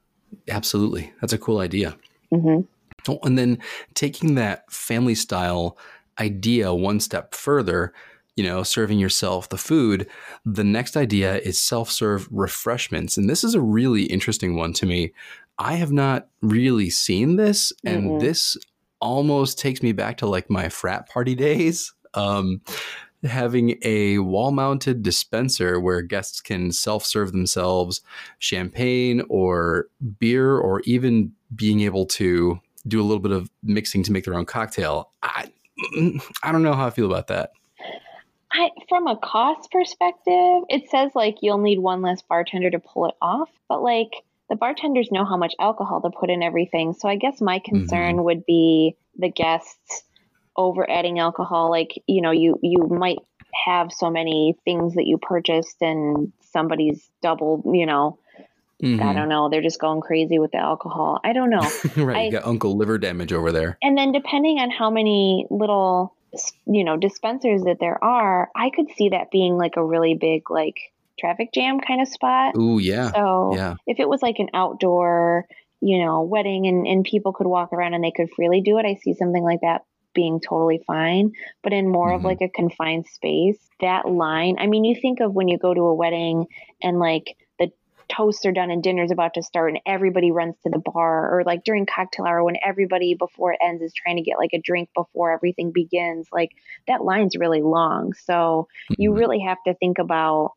[0.48, 1.12] absolutely.
[1.20, 1.96] That's a cool idea.
[2.30, 2.60] hmm
[3.08, 3.58] Oh, and then
[3.94, 5.78] taking that family style
[6.18, 7.92] idea one step further,
[8.36, 10.08] you know, serving yourself the food,
[10.44, 13.16] the next idea is self serve refreshments.
[13.16, 15.12] And this is a really interesting one to me.
[15.58, 18.20] I have not really seen this, and Mm-mm.
[18.20, 18.56] this
[19.00, 21.94] almost takes me back to like my frat party days.
[22.14, 22.60] Um,
[23.26, 28.00] having a wall mounted dispenser where guests can self serve themselves
[28.38, 34.12] champagne or beer, or even being able to do a little bit of mixing to
[34.12, 35.10] make their own cocktail.
[35.22, 35.50] I,
[36.42, 37.52] I don't know how I feel about that.
[38.50, 43.06] I, from a cost perspective, it says like you'll need one less bartender to pull
[43.06, 44.10] it off, but like
[44.48, 46.94] the bartenders know how much alcohol to put in everything.
[46.94, 47.76] So I guess my mm-hmm.
[47.76, 50.04] concern would be the guests
[50.56, 51.70] over adding alcohol.
[51.70, 53.18] Like, you know, you, you might
[53.66, 58.18] have so many things that you purchased and somebody's doubled, you know,
[58.82, 59.14] I Mhm.
[59.14, 59.48] don't know.
[59.48, 61.18] They're just going crazy with the alcohol.
[61.24, 61.70] I don't know.
[61.96, 63.78] right, I- you got Uncle Liver damage over there.
[63.82, 66.14] And then depending on how many little
[66.66, 70.50] you know dispensers that there are, I could see that being like a really big
[70.50, 70.76] like
[71.18, 72.54] traffic jam kind of spot.
[72.58, 73.76] oh yeah, So yeah.
[73.86, 75.46] if it was like an outdoor,
[75.80, 78.84] you know, wedding and, and people could walk around and they could freely do it,
[78.84, 79.82] I see something like that
[80.16, 81.32] being totally fine.
[81.62, 82.16] But in more Mhm.
[82.16, 85.74] of like a confined space, that line, I mean, you think of when you go
[85.74, 86.46] to a wedding
[86.82, 87.70] and like the
[88.08, 91.44] toasts are done and dinner's about to start and everybody runs to the bar or
[91.44, 94.60] like during cocktail hour when everybody before it ends is trying to get like a
[94.60, 96.50] drink before everything begins like
[96.88, 99.16] that line's really long so you Mhm.
[99.16, 100.52] really have to think about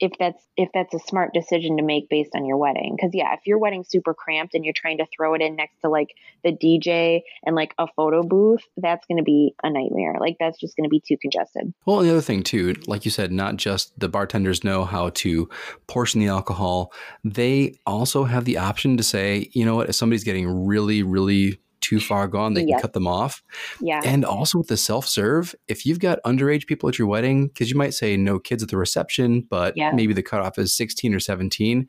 [0.00, 2.94] if that's if that's a smart decision to make based on your wedding.
[2.96, 5.80] Because yeah if your wedding's super cramped and you're trying to throw it in next
[5.80, 6.08] to like
[6.44, 10.16] the dj and like a photo booth that's going to be a nightmare.
[10.20, 11.72] Like that's just going to be too congested.
[11.86, 15.48] Well, the other thing too, like you said, not just the bartenders know how to
[15.86, 16.92] portion the alcohol,
[17.24, 21.60] they also have the option to say, you know what, if somebody's getting really, really
[21.82, 23.42] too far gone, they can cut them off.
[23.80, 27.48] yeah And also with the self serve, if you've got underage people at your wedding,
[27.48, 29.92] because you might say no kids at the reception, but Yeah.
[29.94, 31.88] maybe the cutoff is 16 or 17,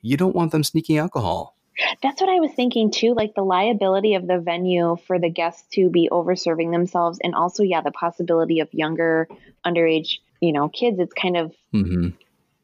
[0.00, 1.56] you don't want them sneaking alcohol.
[2.02, 5.66] That's what I was thinking too, like the liability of the venue for the guests
[5.74, 9.26] to be over serving themselves and also yeah, the possibility of younger
[9.66, 10.98] underage, you know, kids.
[11.00, 12.08] It's kind of hmm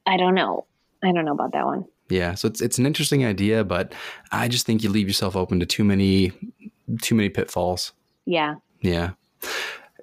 [0.06, 0.66] I don't know.
[1.02, 1.84] I don't know about that one.
[2.08, 3.94] Yeah, so it's it's an interesting idea, but
[4.32, 6.32] I just think you leave yourself open to too many
[7.02, 7.92] too many pitfalls.
[8.24, 8.56] Yeah.
[8.80, 9.10] Yeah.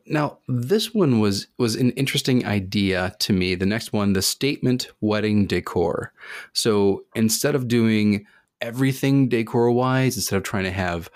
[0.08, 3.56] Now, this one was was an interesting idea to me.
[3.56, 6.14] The next one, the statement wedding decor.
[6.54, 8.28] So instead of doing
[8.62, 11.10] everything decor wise, instead of trying to have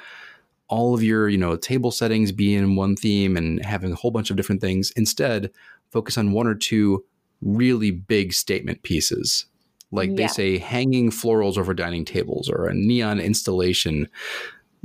[0.69, 4.11] all of your, you know, table settings be in one theme and having a whole
[4.11, 5.51] bunch of different things, instead
[5.91, 7.03] focus on one or two
[7.41, 9.45] really big statement pieces.
[9.91, 14.07] Like they say hanging florals over dining tables or a neon installation.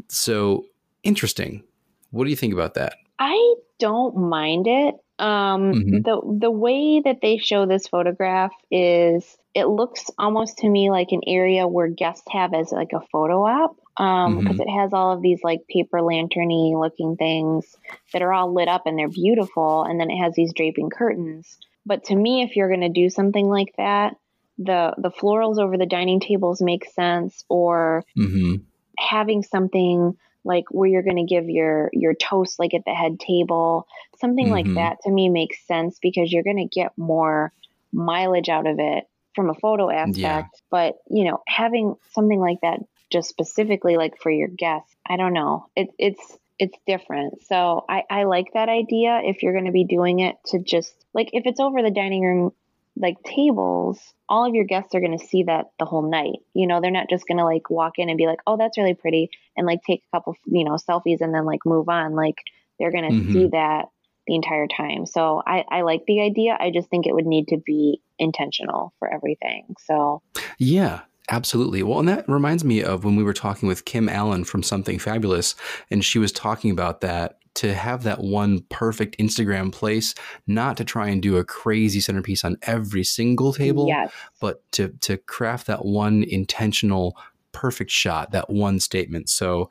[0.09, 0.67] So
[1.03, 1.63] interesting.
[2.11, 2.97] What do you think about that?
[3.19, 6.03] I don't mind it Um, Mhm.
[6.03, 11.13] the the way that they show this photograph is it looks almost to me like
[11.13, 13.77] an area where guests have as like a photo op.
[13.97, 17.77] Um, because it has all of these like paper lanterny looking things
[18.13, 21.59] that are all lit up and they're beautiful, and then it has these draping curtains.
[21.87, 24.17] But to me, if you're going to do something like that,
[24.59, 28.57] the the florals over the dining tables make sense, or mm-hmm.
[28.99, 33.19] having something like where you're going to give your your toast like at the head
[33.19, 33.87] table
[34.21, 34.75] something like Mhm.
[34.75, 37.53] that to me makes sense because you're going to get more
[37.93, 42.79] mileage out of it from a photo aspect but you know having something like that
[43.11, 48.03] just specifically like for your guests i don't know it, it's it's different so I,
[48.11, 51.47] I like that idea if you're going to be doing it to just like if
[51.47, 52.53] it's over the dining room
[52.97, 56.39] like tables, all of your guests are going to see that the whole night.
[56.55, 58.79] You know, they're not just going to like walk in and be like, "Oh, that's
[58.79, 62.15] really pretty," and like take a couple, you know, selfies and then like move on.
[62.15, 62.37] Like
[62.79, 63.33] they're going to Mhm.
[63.33, 63.87] see that
[64.27, 65.07] the entire time.
[65.07, 66.57] So I, I like the idea.
[66.59, 69.75] I just think it would need to be intentional for everything.
[69.85, 70.23] So
[70.59, 71.83] Yeah, absolutely.
[71.83, 74.99] Well, and that reminds me of when we were talking with Kim Allen from Something
[74.99, 75.55] Fabulous,
[75.91, 80.15] and she was talking about that to have that one perfect Instagram place,
[80.47, 84.89] not to try and do a crazy centerpiece on every single table, yes, but to
[85.01, 87.17] to craft that one intentional
[87.53, 89.29] perfect shot, that one statement.
[89.29, 89.71] So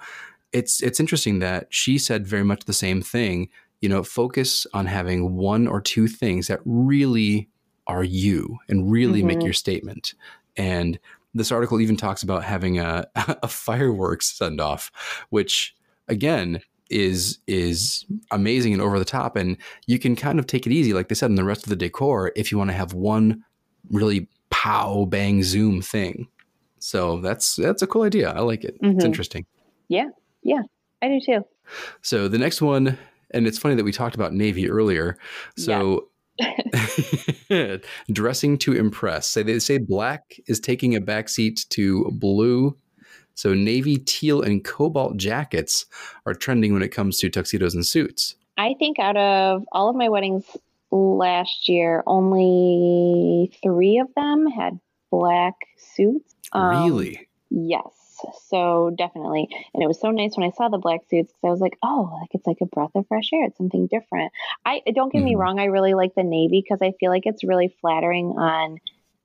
[0.52, 3.50] it's it's interesting that she said very much the same thing.
[3.82, 7.50] You know, focus on having one or two things that really
[7.88, 9.44] are you and really make Mhm.
[9.44, 10.14] your statement.
[10.56, 10.98] And
[11.34, 14.90] this article even talks about having a, a fireworks send off,
[15.32, 15.76] which
[16.08, 16.62] again
[16.94, 19.36] is is amazing and over the top.
[19.36, 21.70] And you can kind of take it easy, like they said in the rest of
[21.70, 23.44] the decor, if you want to have one
[23.90, 26.28] really pow bang zoom thing.
[26.80, 28.30] So that's that's a cool idea.
[28.32, 28.76] I like it.
[28.82, 29.06] It's Mhm.
[29.06, 29.46] interesting.
[29.90, 30.10] Yeah
[30.44, 30.62] yeah
[31.02, 31.44] i do too.
[32.02, 32.98] So the next one,
[33.32, 35.18] and it's funny that we talked about navy earlier.
[35.58, 36.10] So
[38.12, 39.28] dressing to impress.
[39.28, 42.78] Say they say black is taking a backseat to blue.
[43.36, 45.86] So navy, teal, and cobalt jackets
[46.26, 48.36] are trending when it comes to tuxedos and suits.
[48.58, 50.46] I think out of all of my weddings
[50.92, 54.80] last year, only three of them had
[55.12, 56.34] black suits.
[56.52, 57.28] Um, really?
[57.50, 57.86] Yes.
[58.46, 59.48] So definitely.
[59.74, 61.78] And it was so nice when I saw the black suits because I was like,
[61.84, 63.46] oh, like it's like a breath of fresh air.
[63.46, 64.32] It's something different.
[64.66, 65.40] I don't get me Mhm.
[65.40, 65.60] wrong.
[65.60, 68.78] I really like the navy because I feel like it's really flattering on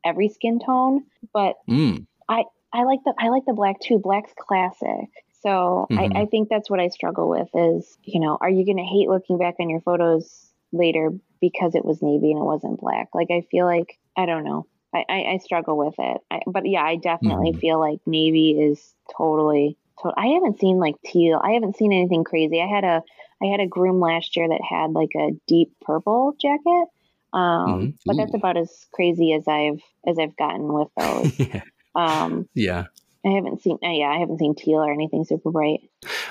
[0.04, 1.04] every skin tone.
[1.32, 2.06] But Mm.
[2.28, 2.44] I
[2.84, 3.98] like the I like the black too.
[3.98, 5.08] Black's classic.
[5.42, 6.16] So Mhm.
[6.16, 9.08] I, I think that's what I struggle with is, you know, are you gonna hate
[9.08, 13.08] looking back on your photos later because it was navy and it wasn't black?
[13.14, 14.66] Like I feel like I don't know.
[14.94, 16.20] I, I, I struggle with it.
[16.30, 17.60] I, but yeah, I definitely Mhm.
[17.60, 21.40] feel like navy is totally to- I haven't seen like teal.
[21.42, 22.60] I haven't seen anything crazy.
[22.60, 23.02] I had a
[23.42, 26.88] I had a groom last year that had like a deep purple jacket.
[27.32, 27.98] Um, Mhm.
[28.06, 31.38] but that's about as crazy as I've as I've gotten with those.
[31.38, 31.62] yeah.
[31.98, 32.86] Um, Yeah.
[33.26, 33.76] I haven't seen.
[33.84, 35.80] Uh, yeah, I haven't seen teal or anything super bright.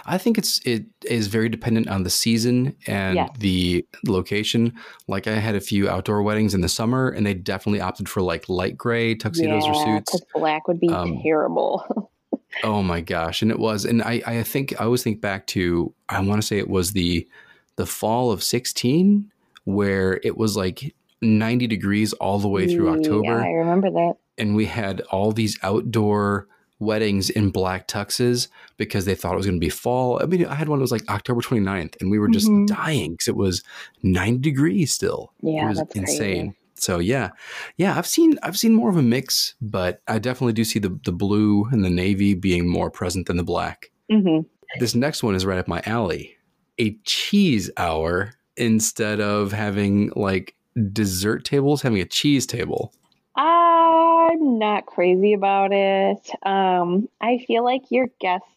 [0.05, 4.73] I think it's it is very dependent on the season and the location.
[5.07, 8.21] Like I had a few outdoor weddings in the summer, and they definitely opted for
[8.21, 10.11] like light gray tuxedos or suits.
[10.11, 12.09] because black would be Um, terrible.
[12.63, 15.93] Oh my gosh, and it was, and I I think I always think back to
[16.09, 17.27] I want to say it was the
[17.75, 19.29] the fall of sixteen
[19.65, 24.13] where it was like ninety degrees all the way through Yeah, October, I remember that.
[24.37, 26.47] And we had all these outdoor
[26.79, 28.47] weddings in black tuxes
[28.77, 30.21] because they thought it was going to be fall.
[30.21, 32.67] I mean, I had one that was like October 29th, and we were just Mhm.
[32.67, 33.63] dying because it was
[34.03, 35.33] 90 degrees still.
[35.41, 36.45] Yeah, it was that's insane.
[36.49, 36.57] crazy.
[36.79, 37.31] So yeah,
[37.77, 40.95] yeah, I've seen I've seen more of a mix, but I definitely do see the
[41.05, 43.89] the blue and the navy being more present than the black.
[44.11, 44.41] hmm
[44.79, 46.35] This next one is right up my alley.
[46.79, 50.53] A cheese hour instead of having like
[50.93, 52.93] dessert tables, having a cheese table.
[53.37, 56.29] I'm not crazy about it.
[56.43, 58.47] Um, I feel like your guests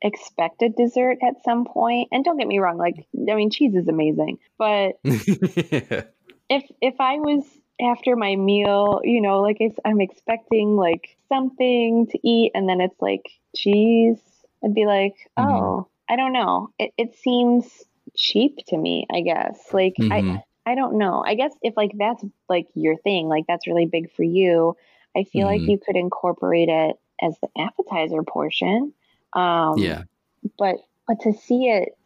[0.00, 2.08] expect a dessert at some point.
[2.10, 2.78] and don't get me wrong.
[2.78, 7.44] Like, I mean, cheese is amazing, but if if I was
[7.80, 12.80] after my meal, you know, like I, am expecting like something to eat, and then
[12.80, 14.18] it's like cheese,
[14.64, 15.46] I'd be like, Mhm.
[15.46, 16.70] oh, I don't know.
[16.78, 17.66] It it seems
[18.16, 19.06] cheap to me.
[19.12, 19.72] I guess.
[19.72, 20.42] Like I Mhm.
[20.64, 21.22] I don't know.
[21.26, 24.76] I guess if like that's like your thing, like that's really big for you.
[25.16, 25.68] I feel like Mhm.
[25.68, 28.92] you could incorporate it as the appetizer portion.
[29.32, 30.04] Um, yeah.
[30.58, 31.96] but but to see it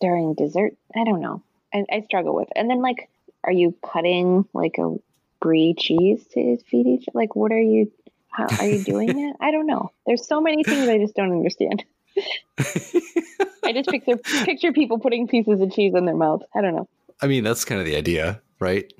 [0.00, 1.42] during dessert, I don't know.
[1.72, 2.48] I, I struggle with.
[2.48, 2.54] It.
[2.56, 3.08] And then like,
[3.44, 4.96] are you cutting like a
[5.40, 7.06] brie cheese to feed each?
[7.14, 7.92] Like, what are you?
[8.28, 9.36] How are you doing it?
[9.40, 9.92] I don't know.
[10.06, 11.84] There's so many things I just don't understand.
[12.58, 16.42] I just picture picture people putting pieces of cheese in their mouth.
[16.54, 16.88] I don't know.
[17.22, 18.92] I mean, that's kind of the idea, right?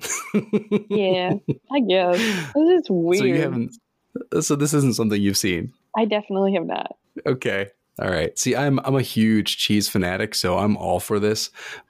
[0.89, 1.33] Yeah,
[1.71, 2.17] I guess.
[2.17, 3.19] This is weird.
[3.19, 3.75] So you haven't.
[4.33, 5.73] Uh, so this isn't something you've seen.
[5.97, 6.95] I definitely have not.
[7.25, 7.67] Okay.
[8.01, 8.37] All right.
[8.37, 11.49] See, I'm I'm a huge cheese fanatic, so I'm all for this.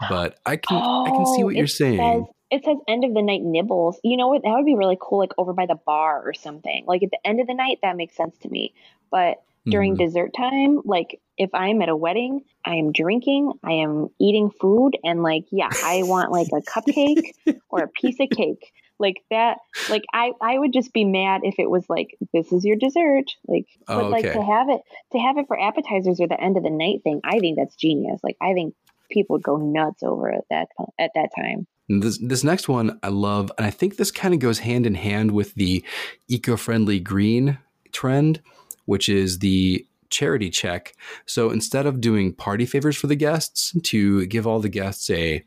[0.09, 1.97] But I can I can see Oh, what you're saying.
[1.97, 3.99] Says, it says end of the night nibbles.
[4.03, 4.43] You know what?
[4.43, 6.83] That would be really cool, like over by the bar or something.
[6.87, 8.73] Like at the end of the night, that makes sense to me.
[9.09, 9.99] But during Mhm.
[9.99, 14.97] dessert time, like if I'm at a wedding, I am drinking, I am eating food,
[15.03, 17.31] and like, yeah, I want like a cupcake
[17.69, 18.71] or a piece of cake.
[18.97, 19.57] Like that,
[19.89, 23.25] like I, I would just be mad if it was like, this is your dessert.
[23.47, 24.33] Like, Oh, but like okay.
[24.33, 27.19] to have it, to have it for appetizers or the end of the night thing,
[27.25, 28.21] I think that's genius.
[28.23, 28.73] Like, I think
[29.11, 31.67] people would go nuts over it that at that time.
[31.89, 34.95] This this next one I love, and I think this kind of goes hand in
[34.95, 35.83] hand with the
[36.29, 37.59] eco-friendly green
[37.91, 38.41] trend,
[38.85, 40.95] which is the charity check.
[41.25, 45.43] So instead of doing party favors for the guests, to give all the guests a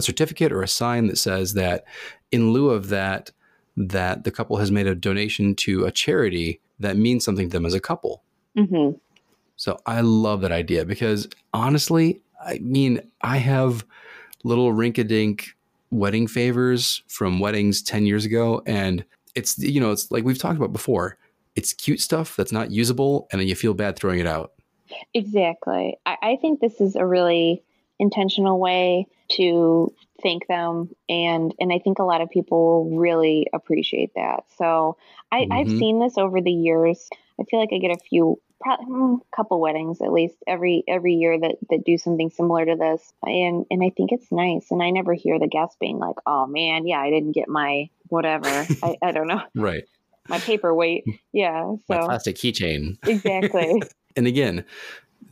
[0.00, 1.84] a certificate or a sign that says that
[2.32, 3.30] in lieu of that,
[3.76, 7.66] that the couple has made a donation to a charity that means something to them
[7.66, 8.22] as a couple.
[8.56, 8.96] Mm-hmm.
[9.56, 13.84] So I love that idea because honestly, I mean, I have
[14.42, 15.54] little rink-a-dink
[15.90, 18.62] wedding favors from weddings 10 years ago.
[18.66, 21.18] And it's, you know, it's like we've talked about before.
[21.56, 24.52] It's cute stuff that's not usable and then you feel bad throwing it out.
[25.14, 25.98] Exactly.
[26.06, 27.62] I, I think this is a really
[27.98, 34.12] intentional way to thank them and and I think a lot of people really appreciate
[34.16, 34.44] that.
[34.56, 34.96] So
[35.30, 35.78] I, I've Mhm.
[35.78, 37.08] seen this over the years.
[37.40, 41.38] I feel like I get a few probably couple weddings at least every every year
[41.38, 44.90] that that do something similar to this and and I think it's nice and I
[44.90, 48.46] never hear the guests being like oh man yeah I didn't get my whatever
[48.82, 49.84] I, I don't know Right.
[50.28, 52.96] My paperweight yeah My so plastic keychain.
[53.06, 53.82] exactly
[54.16, 54.64] And again,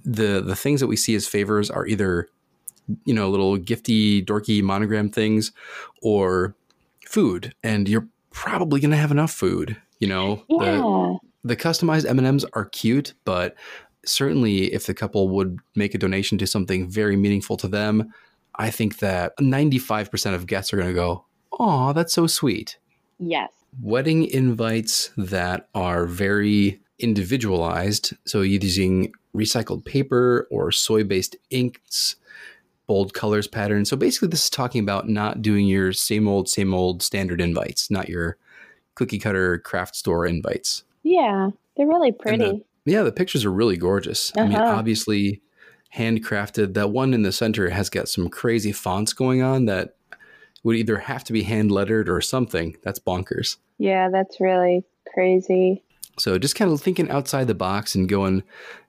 [0.05, 2.29] the the things that we see as favors are either,
[3.05, 5.51] you know, little gifty, dorky monogram things
[6.01, 6.55] or
[7.05, 7.55] food.
[7.65, 9.77] And you're probably gonna have enough food.
[9.99, 13.55] You know, the, yeah the customized M&Ms are cute, but
[14.05, 18.13] certainly if the couple would make a donation to something very meaningful to them,
[18.57, 21.25] I think that 95% of guests are going to go,
[21.59, 22.79] "Oh, that's so sweet."
[23.19, 32.17] yes Wedding invites that are very individualized, so using recycled paper or soy-based inks,
[32.89, 33.89] bold colors patterns.
[33.89, 37.91] So basically this is talking about not doing your same old same old standard invites,
[37.91, 38.37] not your
[38.97, 40.83] cookie cutter craft store invites.
[41.05, 42.39] Yeah, they're really pretty.
[42.39, 44.33] the- yeah, the pictures are really gorgeous.
[44.37, 44.75] I mean, Uh-huh.
[44.77, 45.43] obviously
[45.95, 46.73] handcrafted.
[46.75, 49.95] That one in the center has got some crazy fonts going on that
[50.65, 52.77] would either have to be hand lettered or something.
[52.83, 53.57] That's bonkers.
[53.79, 55.83] yeah, that's really crazy.
[56.19, 58.43] So just kind of thinking outside the box and going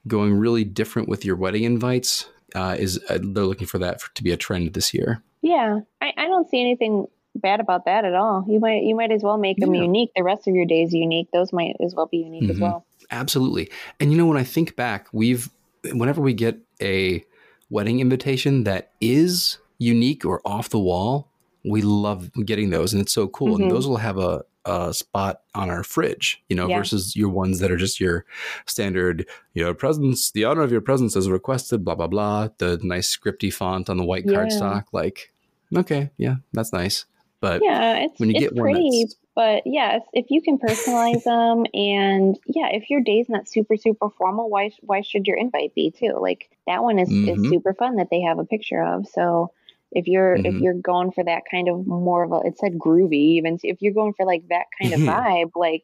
[0.07, 4.13] going really different with your wedding invites uh, is uh, they're looking for that for,
[4.15, 5.21] to be a trend this year.
[5.41, 7.05] Yeah, I, I don't see anything
[7.35, 8.43] bad about that at all.
[8.49, 9.83] You might you might as well make them Yeah.
[9.83, 10.09] unique.
[10.15, 11.27] The rest of your days unique.
[11.31, 12.61] Those might as well be unique as Mhm.
[12.61, 12.85] well.
[13.11, 13.69] Absolutely.
[13.99, 15.49] And you know, when I think back, we've,
[15.93, 17.23] whenever we get a
[17.69, 21.28] wedding invitation that is unique or off the wall,
[21.69, 22.93] we love getting those.
[22.93, 23.57] And it's so cool.
[23.57, 23.61] Mhm.
[23.63, 26.77] And those will have a, a spot on our fridge, you know, Yeah.
[26.77, 28.25] versus your ones that are just your
[28.65, 32.49] standard, your presence, the honor of your presence is requested, blah, blah, blah.
[32.57, 34.33] The nice scripty font on the white Yeah.
[34.33, 34.85] cardstock.
[34.91, 35.31] Like,
[35.75, 37.05] okay, yeah, that's nice.
[37.41, 39.05] But Yeah, it's when you it's get pretty.
[39.35, 44.09] But yes, if you can personalize them, and yeah, if your day's not super super
[44.09, 46.17] formal, why why should your invite be too?
[46.19, 47.45] Like that one is, Mhm.
[47.45, 49.07] is super fun that they have a picture of.
[49.07, 49.51] So
[49.91, 50.61] if you're if Mhm.
[50.61, 53.93] you're going for that kind of more of a it said groovy even if you're
[53.93, 55.07] going for like that kind of Mhm.
[55.07, 55.83] vibe, like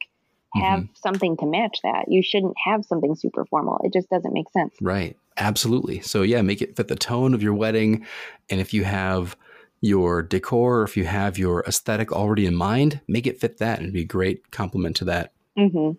[0.55, 0.85] have Mm-hmm.
[0.95, 2.05] something to match that.
[2.07, 3.79] You shouldn't have something super formal.
[3.83, 4.73] It just doesn't make sense.
[4.81, 5.17] Right.
[5.37, 5.99] Absolutely.
[6.01, 8.05] So yeah, make it fit the tone of your wedding.
[8.49, 9.35] And if you have
[9.81, 13.79] your decor, or if you have your aesthetic already in mind, make it fit that
[13.79, 15.33] and be a great complement to that.
[15.57, 15.91] hmm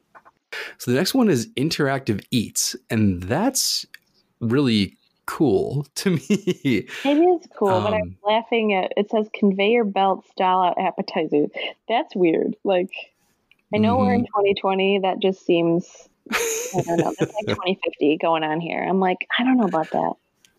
[0.78, 2.74] So the next one is interactive eats.
[2.88, 3.84] And that's
[4.40, 6.20] really cool to me.
[6.28, 11.46] It is cool, but I'm Um, laughing at it says conveyor belt style out appetizer.
[11.88, 12.56] That's weird.
[12.64, 12.90] Like
[13.74, 14.40] I know we're in Mm-hmm.
[14.40, 14.98] 2020.
[15.00, 17.14] That just seems I don't know.
[17.18, 18.82] Like 2050 going on here.
[18.88, 20.12] I'm like, I don't know about that.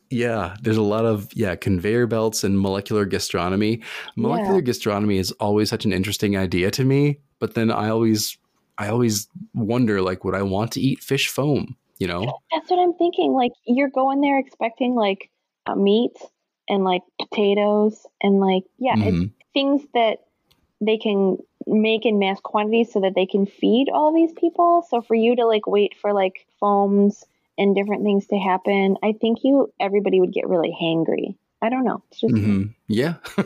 [0.09, 3.81] Yeah, there's a lot of yeah conveyor belts and molecular gastronomy.
[4.15, 8.37] Molecular gastronomy is always such an interesting idea to me, but then I always
[8.77, 12.39] I always wonder like would I want to eat fish foam, you know?
[12.51, 13.33] That's what I'm thinking.
[13.33, 15.29] Like you're going there expecting like
[15.75, 16.15] meat
[16.69, 19.31] and like potatoes and like yeah, it's Mhm.
[19.53, 20.19] things that
[20.81, 24.83] they can make in mass quantities so that they can feed all these people.
[24.89, 27.25] So for you to like wait for like foams
[27.57, 31.35] and different things to happen, I think you everybody would get really hangry.
[31.61, 32.03] I don't know.
[32.11, 32.73] It's just Mhm.
[32.87, 33.15] Yeah,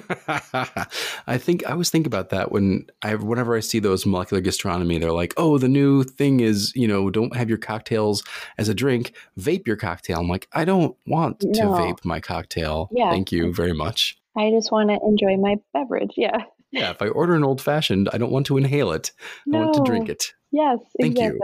[1.28, 4.97] I think I always think about that when I whenever I see those molecular gastronomy,
[4.99, 8.22] they're like, "Oh, the new thing is you know don't have your cocktails
[8.57, 11.72] as a drink, vape your cocktail." I'm like, I don't want to No.
[11.72, 12.89] vape my cocktail.
[12.91, 13.09] Yeah.
[13.12, 14.18] Thank you very much.
[14.38, 16.14] I just want to enjoy my beverage.
[16.18, 16.38] Yeah.
[16.72, 19.12] Yeah, if I order an old fashioned, I don't want to inhale it.
[19.53, 20.34] I want to drink it.
[20.51, 21.39] Yes, Thank you.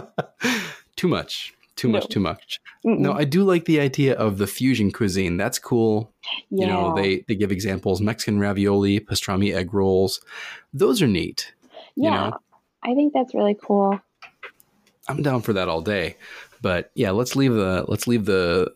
[0.96, 1.54] too much.
[1.76, 2.08] Too much, No.
[2.08, 2.60] too much.
[2.86, 2.98] Mm-mm.
[2.98, 5.36] No, I do like the idea of the fusion cuisine.
[5.36, 6.12] That's cool.
[6.50, 6.66] yeah.
[6.66, 10.20] You know, they they give examples: Mexican ravioli, pastrami egg rolls.
[10.72, 11.52] Those are neat.
[11.96, 12.30] you yeah.
[12.30, 12.38] know?
[12.84, 13.98] I think that's really cool.
[15.08, 16.16] I'm down for that all day.
[16.62, 18.72] But yeah, let's leave the let's leave the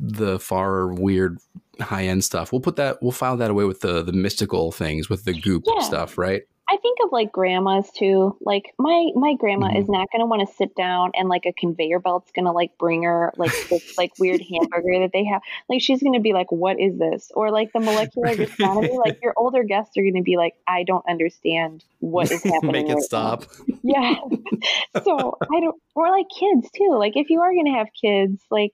[0.00, 1.38] the far weird
[1.80, 2.52] high end stuff.
[2.52, 5.64] We'll put that we'll file that away with the the mystical things with the goop
[5.66, 5.80] Yeah.
[5.82, 6.42] stuff, right?
[6.68, 8.36] I think of like grandmas too.
[8.40, 9.78] Like my my grandma Mhm.
[9.80, 12.52] is not going to want to sit down and like a conveyor belt's going to
[12.52, 15.42] like bring her like this like weird hamburger that they have.
[15.68, 18.96] Like she's going to be like, "What is this?" Or like the molecular gastronomy.
[18.96, 22.72] Like your older guests are going to be like, "I don't understand what is happening."
[22.72, 23.44] Make it right now." stop.
[23.82, 24.14] Yeah.
[25.04, 26.94] so I don't, or like kids too.
[26.96, 28.72] Like if you are going to have kids, like,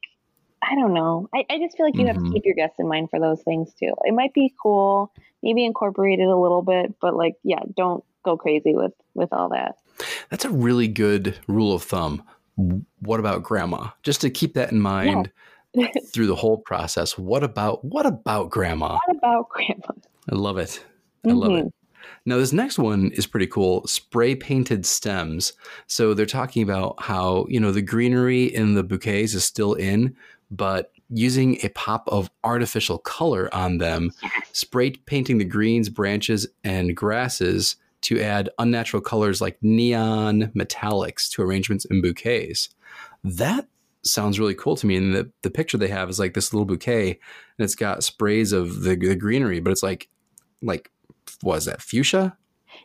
[0.62, 1.28] I don't know.
[1.34, 2.26] I, I just feel like you have Mhm.
[2.28, 3.92] to keep your guests in mind for those things too.
[4.04, 8.36] It might be cool, maybe incorporate it a little bit, but like, yeah, don't go
[8.36, 9.76] crazy with, with all that.
[10.30, 12.22] That's a really good rule of thumb.
[13.00, 13.88] What about grandma?
[14.02, 15.30] Just to keep that in mind
[16.12, 17.16] through the whole process.
[17.16, 18.98] What about what about grandma?
[19.06, 19.86] What about grandma?
[20.30, 20.84] I love it.
[21.26, 21.66] I love Mhm.
[21.66, 21.74] it.
[22.24, 23.86] Now, this next one is pretty cool.
[23.86, 25.52] Spray painted stems.
[25.86, 30.16] So they're talking about how, you know, the greenery in the bouquets is still in,
[30.50, 34.12] but using a pop of artificial color on them,
[34.52, 41.42] spray painting the greens, branches, and grasses to add unnatural colors like neon metallics to
[41.42, 42.68] arrangements and bouquets.
[43.24, 43.66] That
[44.02, 44.96] sounds really cool to me.
[44.96, 48.52] And the, the picture they have is like this little bouquet and it's got sprays
[48.52, 50.08] of the, the greenery, but it's like,
[50.62, 50.90] like,
[51.42, 52.36] was that, fuchsia?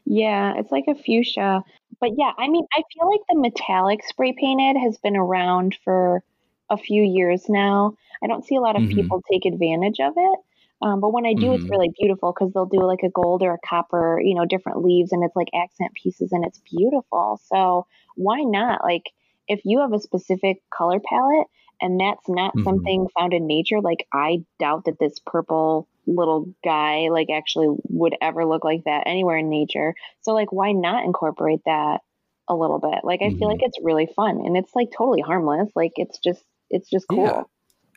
[0.06, 1.62] Yeah, it's like a fuchsia.
[2.00, 6.24] But yeah, I mean, I feel like the metallic spray painted has been around for
[6.70, 7.94] a few years now.
[8.24, 8.94] I don't see a lot of Mhm.
[8.94, 10.40] people take advantage of it.
[10.82, 11.72] Um, but when I do, it's Mhm.
[11.72, 15.12] really beautiful because they'll do like a gold or a copper, you know, different leaves,
[15.14, 17.40] and it's like accent pieces, and it's beautiful.
[17.46, 17.86] So
[18.16, 18.84] why not?
[18.84, 19.04] Like,
[19.48, 21.48] if you have a specific color palette
[21.82, 22.64] and that's not Mhm.
[22.64, 28.16] something found in nature, like I doubt that this purple little guy like actually would
[28.22, 29.96] ever look like that anywhere in nature.
[30.22, 32.02] So like why not incorporate that
[32.50, 33.00] a little bit?
[33.04, 33.50] Like I feel Mhm.
[33.50, 35.70] like it's really fun and it's like totally harmless.
[35.76, 36.44] Like it's just
[36.74, 37.26] it's just cool.
[37.26, 37.44] Yeah.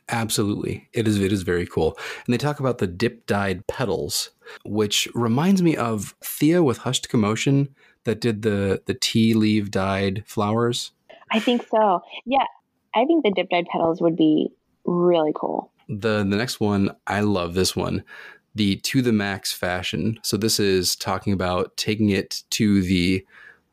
[0.09, 0.89] Absolutely.
[0.93, 1.99] It is it is very cool.
[2.25, 4.31] And they talk about the dip dyed petals,
[4.65, 7.75] which reminds me of Thea with Hushed Commotion
[8.05, 10.93] that did the the tea leaf dyed flowers.
[11.33, 12.03] I think so.
[12.25, 12.45] Yeah.
[12.95, 14.53] I think the dip dyed petals would be
[14.85, 15.73] really cool.
[15.89, 18.05] The the next one, I love this one.
[18.55, 20.21] The to the max fashion.
[20.23, 23.27] So this is talking about taking it to the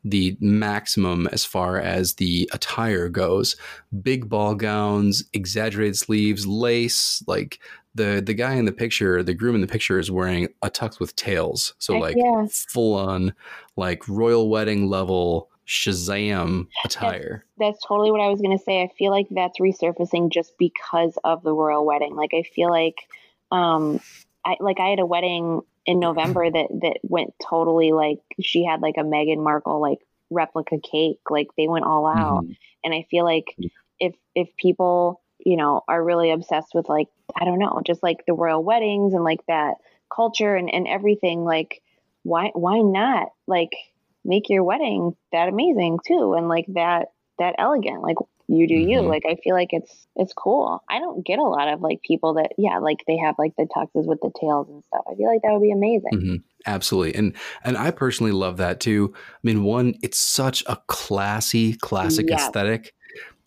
[0.04, 3.56] the maximum as far as the attire goes.
[4.02, 7.58] Big ball gowns, exaggerated sleeves, lace, like
[7.94, 10.98] the the guy in the picture, the groom in the picture is wearing a tux
[11.00, 11.74] with tails.
[11.78, 12.16] So like
[12.50, 13.34] full on
[13.76, 17.44] like royal wedding level Shazam attire.
[17.58, 18.82] That's totally what I was going to say.
[18.82, 22.14] I feel like that's resurfacing just because of the royal wedding.
[22.16, 23.08] Like I feel like
[23.50, 24.00] um
[24.44, 28.80] I like I had a wedding in November that that went totally like she had
[28.80, 29.98] like a Meghan Markle like
[30.30, 31.20] replica cake.
[31.30, 32.44] Like they went all out.
[32.44, 32.56] Mhm.
[32.84, 33.56] And I feel like
[33.98, 38.24] if if people, you know, are really obsessed with like I don't know, just like
[38.26, 39.74] the royal weddings and like that
[40.14, 41.82] culture and and everything like
[42.22, 43.72] why why not like
[44.24, 47.08] make your wedding that amazing too and like that
[47.38, 48.16] that elegant like
[48.48, 49.08] you do you Mhm.
[49.08, 52.34] like i feel like it's it's cool i don't get a lot of like people
[52.34, 55.26] that yeah like they have like the tuxes with the tails and stuff i feel
[55.26, 56.42] like that would be amazing Mhm.
[56.66, 57.14] Absolutely.
[57.14, 59.12] And and I personally love that too.
[59.14, 62.46] I mean, one, it's such a classy, classic Yes.
[62.46, 62.94] aesthetic.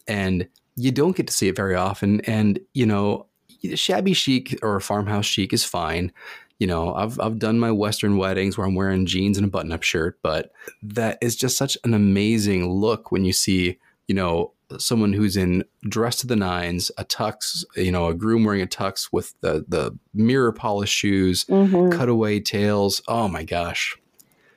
[0.07, 2.21] And you don't get to see it very often.
[2.21, 3.25] And, you know,
[3.73, 6.11] shabby chic or farmhouse chic is fine.
[6.59, 9.81] You know, I've I've done my Western weddings where I'm wearing jeans and a button-up
[9.83, 10.51] shirt, but
[10.83, 15.63] that is just such an amazing look when you see, you know, someone who's in
[15.83, 19.65] dressed to the nines, a tux, you know, a groom wearing a tux with the
[19.67, 21.91] the mirror polished shoes, Mhm.
[21.97, 23.01] cutaway tails.
[23.07, 23.95] Oh my gosh.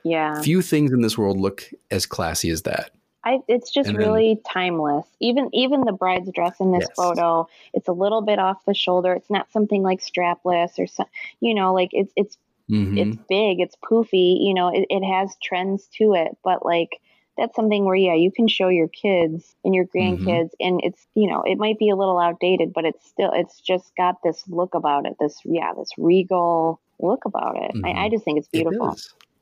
[0.03, 2.89] yeah Few things in this world look as classy as that.
[3.23, 5.05] I, it's just And then- really timeless.
[5.19, 6.95] Even even the bride's dress in this Yes.
[6.95, 9.13] photo, it's a little bit off the shoulder.
[9.13, 11.05] It's not something like strapless or some,
[11.39, 12.37] you know, like it's it's
[12.69, 12.97] Mhm.
[12.97, 16.99] it's big, it's poofy, you know, it, it has trends to it, but like
[17.41, 20.27] that's something where yeah, you can show your kids and your Mm-hmm.
[20.27, 23.59] grandkids, and it's you know it might be a little outdated, but it's still it's
[23.59, 25.15] just got this look about it.
[25.19, 27.71] This yeah, this regal look about it.
[27.83, 28.59] I, I just think it's Mm-hmm.
[28.67, 28.97] It beautiful.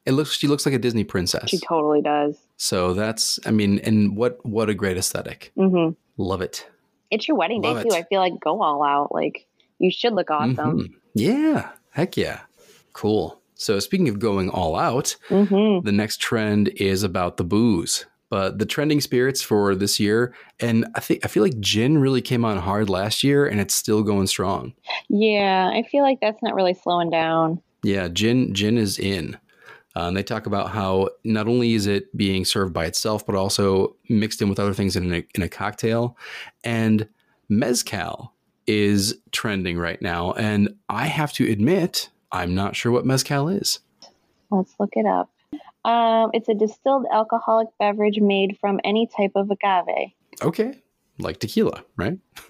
[0.06, 0.32] It looks.
[0.34, 1.50] She looks like a Disney princess.
[1.50, 2.38] She totally does.
[2.58, 3.38] So that's.
[3.45, 5.52] I mean, and what what a great aesthetic.
[5.58, 5.93] mm-hmm.
[6.18, 6.66] Love it.
[7.12, 7.89] It's your wedding Love day it.
[7.91, 7.95] too.
[7.95, 9.12] I feel like go all out.
[9.14, 9.45] Like
[9.78, 10.56] you should look awesome.
[10.80, 10.93] Mhm.
[11.16, 11.70] Yeah.
[11.91, 12.41] Heck yeah.
[12.93, 13.39] Cool.
[13.60, 18.05] So speaking of going all out, hmm the next trend is about the booze.
[18.30, 22.22] But the trending spirits for this year, and I think I feel like gin really
[22.22, 24.74] came on hard last year, and it's still going strong.
[25.10, 27.62] Yeah, I feel like that's not really slowing down.
[27.84, 29.36] Yeah, gin gin is in.
[29.95, 33.36] Uh, and they talk about how not only is it being served by itself, but
[33.36, 36.16] also mixed in with other things in a, in a cocktail.
[36.64, 37.10] And
[37.49, 38.34] mezcal
[38.68, 40.34] is trending right now.
[40.34, 43.80] And I have to admit, I'm not sure what mezcal is.
[44.52, 45.30] Let's look it up.
[45.86, 50.12] Um, it's a distilled alcoholic beverage made from any type of agave.
[50.42, 50.82] Okay,
[51.18, 52.20] like tequila, right?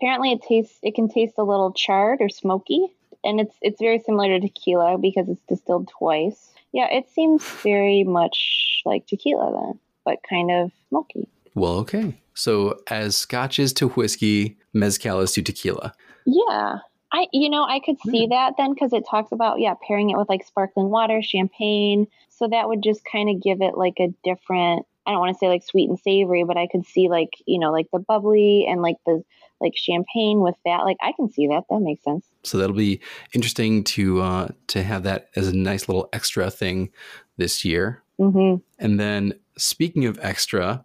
[0.00, 0.78] Apparently, it tastes.
[0.82, 2.86] It can taste a little charred or smoky,
[3.24, 6.52] and it's it's very similar to tequila because it's distilled twice.
[6.72, 11.28] Yeah, it seems very much like tequila then, but kind of smoky.
[11.54, 12.16] Well, okay.
[12.34, 15.92] So as scotch is to whiskey, mezcal is to tequila.
[16.24, 16.78] Yeah.
[17.12, 20.16] I you know, I could see that then because it talks about yeah, pairing it
[20.16, 22.06] with like sparkling water, champagne.
[22.28, 25.38] So that would just kind of give it like a different I don't want to
[25.38, 28.66] say like sweet and savory, but I could see like, you know, like the bubbly
[28.68, 29.24] and like the
[29.60, 30.84] like champagne with that.
[30.84, 31.64] Like I can see that.
[31.68, 32.26] That makes sense.
[32.44, 33.00] So that'll be
[33.34, 36.90] interesting to uh, to have that as a nice little extra thing
[37.36, 38.02] this year.
[38.20, 38.56] Mm-hmm.
[38.78, 40.84] And then speaking of extra,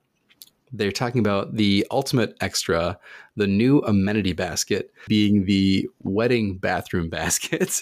[0.77, 2.97] they're talking about the ultimate extra,
[3.35, 7.81] the new amenity basket being the wedding bathroom basket.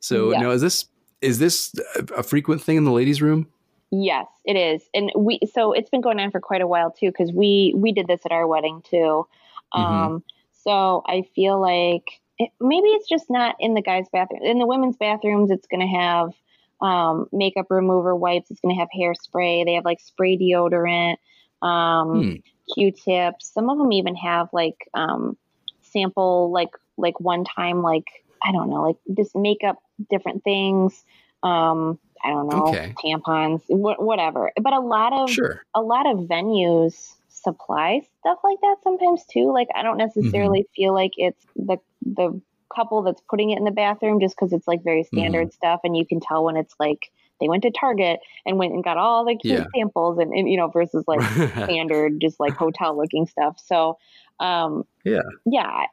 [0.00, 0.86] so now is this
[1.20, 1.74] is this
[2.16, 3.48] a frequent thing in the ladies' room?
[3.90, 4.82] Yes, it is.
[4.92, 7.92] And we so it's been going on for quite a while too because we we
[7.92, 9.26] did this at our wedding too.
[9.72, 14.42] Um so I feel like it, maybe it's just not in the guys' bathroom.
[14.42, 16.32] In the women's bathrooms it's going to have
[16.80, 21.16] um makeup remover wipes, it's going to have hairspray, they have like spray deodorant,
[21.62, 22.40] um Hmm.
[22.74, 23.52] Q-tips.
[23.52, 25.36] Some of them even have like um
[25.82, 28.04] sample like like one time like
[28.42, 29.76] I don't know, like just makeup
[30.10, 31.04] different things.
[31.42, 32.96] Um I don't know, Okay.
[33.04, 34.52] tampons, wh- whatever.
[34.60, 35.64] But a lot of Sure.
[35.74, 36.94] a lot of venues
[37.28, 39.52] supply stuff like that sometimes too.
[39.52, 40.76] Like I don't necessarily Mm-hmm.
[40.76, 42.40] feel like it's the the
[42.74, 45.44] couple that's putting it in the bathroom just because it's like very Mm-hmm.
[45.44, 47.00] standard stuff, and you can tell when it's like
[47.40, 49.64] they went to Target and went and got all the cute Yeah.
[49.74, 51.20] samples, and, and you know versus like
[51.64, 53.58] standard just like hotel looking stuff.
[53.64, 53.98] So
[54.40, 55.22] um Yeah.
[55.44, 55.84] yeah,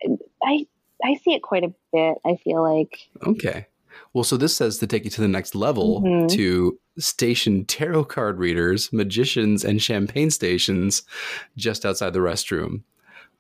[0.44, 0.66] I
[1.04, 2.18] I see it quite a bit.
[2.26, 3.68] I feel like Okay.
[4.14, 6.30] Well, so this says to take you to the next level Mhm.
[6.36, 11.04] to station tarot card readers, magicians, and champagne stations
[11.58, 12.84] just outside the restroom,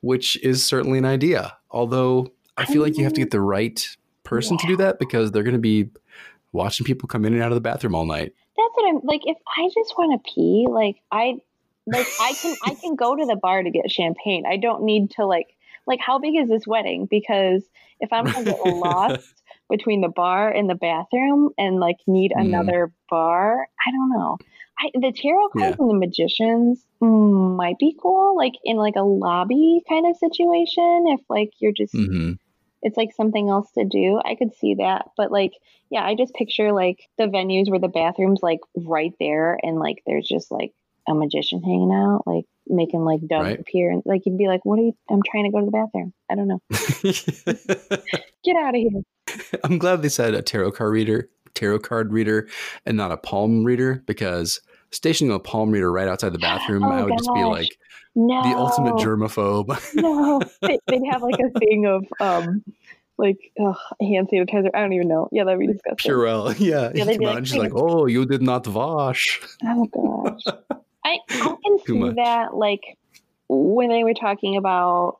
[0.01, 1.57] which is certainly an idea.
[1.69, 2.27] Although
[2.57, 3.85] I feel like you have to get the right
[4.23, 5.89] person to do that because they're going to be
[6.51, 8.33] watching people come in and out of the bathroom all night.
[8.57, 9.21] that's what I'm like.
[9.25, 11.35] If I just want to pee, like I,
[11.87, 14.43] like I can, I can go to the bar to get champagne.
[14.47, 15.47] I don't need to like,
[15.87, 17.07] like how big is this wedding?
[17.09, 17.63] Because
[17.99, 22.41] if I'm gonna get lost between the bar and the bathroom and like need Mm.
[22.41, 24.37] another bar, I don't know.
[24.79, 25.83] I, the tarot cards Yeah.
[25.83, 31.05] and the magicians mm, might be cool, like in like a lobby kind of situation.
[31.07, 32.33] If like you're just hmm
[32.81, 34.19] it's like something else to do.
[34.23, 35.05] I could see that.
[35.17, 35.51] But like,
[35.89, 40.01] yeah, I just picture like the venues where the bathroom's like right there and like
[40.05, 40.71] there's just like
[41.07, 43.59] a magician hanging out, like making like doves Right.
[43.59, 45.71] appear and like you'd be like, What are you I'm trying to go to the
[45.71, 46.13] bathroom.
[46.29, 46.61] I don't know.
[48.43, 49.01] Get out of here.
[49.63, 52.47] I'm glad they said a tarot card reader, tarot card reader,
[52.85, 54.61] and not a palm reader because
[54.91, 57.77] stationing a palm reader right outside the bathroom, Oh, I would just be like
[58.15, 59.77] No the ultimate germaphobe.
[59.95, 60.41] No.
[60.61, 62.63] They, they'd have like a thing of um
[63.17, 64.69] like ugh, hand sanitizer.
[64.73, 65.29] I don't even know.
[65.31, 66.11] Yeah, that'd be disgusting.
[66.11, 66.91] Purell, yeah.
[66.93, 70.43] Yeah, be like, she's like, "Oh, you did not wash." Oh gosh.
[71.05, 72.15] I I can Too see much.
[72.15, 72.97] that like
[73.47, 75.19] when they were talking about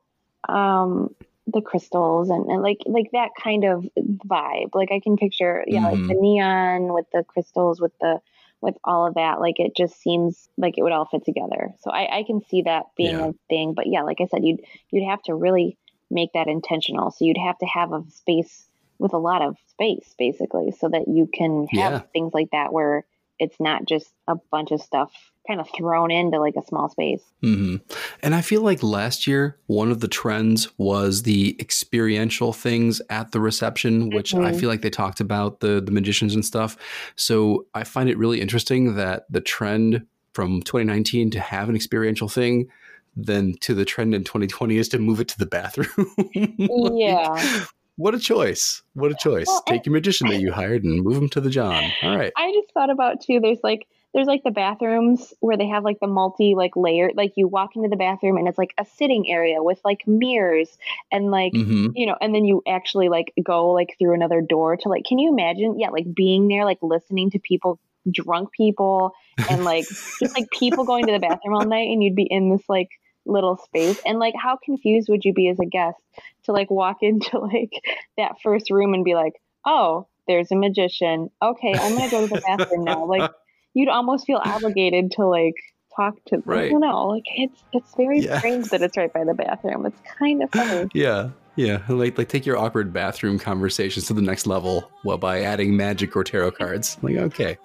[0.49, 1.13] um
[1.47, 3.87] the crystals and, and like like that kind of
[4.25, 4.69] vibe.
[4.73, 8.19] Like I can picture yeah, like the neon with the crystals with the
[8.61, 9.39] with all of that.
[9.39, 11.71] Like it just seems like it would all fit together.
[11.79, 13.27] So I, I can see that being Yeah.
[13.29, 13.73] a thing.
[13.73, 15.77] But yeah, like I said, you'd you'd have to really
[16.09, 17.11] make that intentional.
[17.11, 18.67] So you'd have to have a space
[18.99, 21.99] with a lot of space basically so that you can have Yeah.
[22.13, 23.05] things like that where
[23.41, 25.11] it's not just a bunch of stuff
[25.47, 27.23] kind of thrown into like a small space.
[27.43, 27.77] Mm-hmm.
[28.21, 33.31] And I feel like last year, one of the trends was the experiential things at
[33.31, 34.59] the reception, which I Mhm.
[34.59, 36.77] feel like they talked about the the magicians and stuff.
[37.15, 42.29] So I find it really interesting that the trend from 2019 to have an experiential
[42.29, 42.67] thing,
[43.15, 45.89] then to the trend in 2020 is to move it to the bathroom.
[46.69, 47.65] Like, Yeah.
[48.01, 48.81] What a choice.
[48.95, 49.45] What a choice.
[49.45, 51.83] Well, Take your magician that you hired and move him to the John.
[52.01, 52.33] All right.
[52.35, 53.39] I just thought about too.
[53.39, 57.11] There's like there's like the bathrooms where they have like the multi like layer.
[57.13, 60.79] Like you walk into the bathroom and it's like a sitting area with like mirrors
[61.11, 64.77] and like hmm you know, and then you actually like go like through another door
[64.77, 65.03] to like.
[65.05, 65.79] Can you imagine?
[65.79, 67.79] Yeah, like being there, like listening to people,
[68.11, 69.11] drunk people,
[69.47, 69.85] and like
[70.19, 72.89] just like people going to the bathroom all night, and you'd be in this like
[73.25, 73.97] little space.
[74.05, 75.97] And like how confused would you be as a guest
[76.45, 77.71] to like walk into like
[78.17, 79.33] that first room and be like
[79.65, 81.29] oh there's a magician.
[81.41, 83.05] Okay i'm gonna go to the bathroom now.
[83.05, 83.29] Like
[83.73, 85.55] you'd almost feel obligated to like
[85.95, 86.71] talk to I Right.
[86.71, 88.37] don't know like it's it's very Yeah.
[88.39, 89.85] strange that it's right by the bathroom.
[89.85, 90.87] It's kind of funny.
[90.93, 91.81] Yeah, yeah.
[91.89, 96.15] Like like take your awkward bathroom conversations to the next level, well, by adding magic
[96.15, 96.97] or tarot cards.
[97.01, 97.57] Like okay,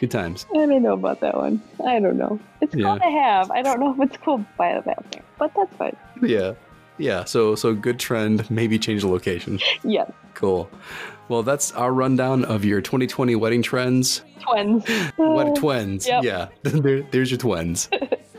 [0.00, 0.46] good times.
[0.54, 1.62] I don't know about that one.
[1.86, 2.38] I don't know.
[2.60, 2.84] It's Yeah.
[2.84, 3.50] cool to have.
[3.50, 5.96] I don't know if it's cool by the bathroom, but that's fine.
[6.22, 6.54] Yeah,
[6.98, 7.24] yeah.
[7.24, 8.50] So so good trend.
[8.50, 9.58] Maybe change the location.
[9.84, 10.68] Yes, Cool.
[11.28, 14.22] Well, that's our rundown of your 2020 wedding trends.
[14.40, 14.84] twins.
[15.16, 16.06] What twins?
[16.06, 16.24] Yep.
[16.24, 17.88] Yeah, there, there's your twins.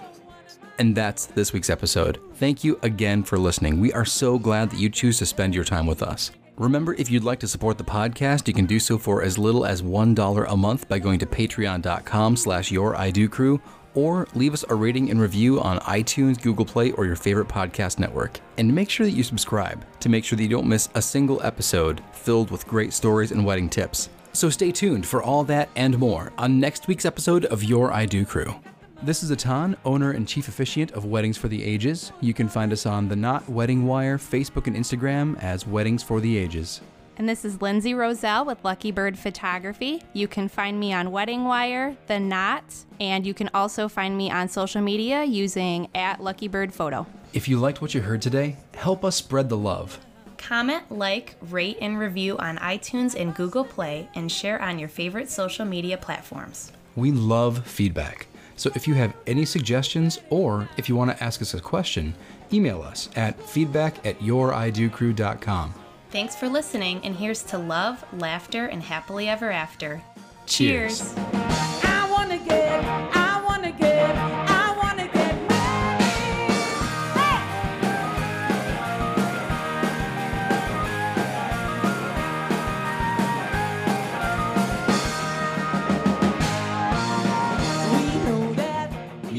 [0.79, 2.19] And that's this week's episode.
[2.35, 3.79] Thank you again for listening.
[3.79, 6.31] We are so glad that you choose to spend your time with us.
[6.57, 9.65] Remember, if you'd like to support the podcast, you can do so for as little
[9.65, 12.95] as $1 a month by going to patreon.com slash your
[13.29, 13.59] crew
[13.95, 17.99] or leave us a rating and review on iTunes, Google Play, or your favorite podcast
[17.99, 18.39] network.
[18.57, 21.41] And make sure that you subscribe to make sure that you don't miss a single
[21.43, 24.09] episode filled with great stories and wedding tips.
[24.33, 28.05] So stay tuned for all that and more on next week's episode of Your I
[28.05, 28.55] Do Crew.
[29.03, 32.13] This is Atan, owner and chief officiant of Weddings for the Ages.
[32.21, 36.21] You can find us on the Knot Wedding Wire, Facebook, and Instagram as Weddings for
[36.21, 36.79] the Ages.
[37.17, 40.01] And this is Lindsay Roselle with Lucky Bird Photography.
[40.13, 42.63] You can find me on Wedding Wire, The Knot,
[42.97, 47.05] and you can also find me on social media using at Lucky Bird Photo.
[47.33, 49.99] If you liked what you heard today, help us spread the love.
[50.37, 55.29] Comment, like, rate, and review on iTunes and Google Play, and share on your favorite
[55.29, 56.71] social media platforms.
[56.95, 58.27] We love feedback.
[58.55, 62.13] So if you have any suggestions or if you want to ask us a question,
[62.51, 65.73] email us at feedback at youridocrew.com.
[66.11, 70.01] Thanks for listening, and here's to love, laughter, and happily ever after.
[70.45, 71.15] Cheers.
[71.15, 73.12] Cheers.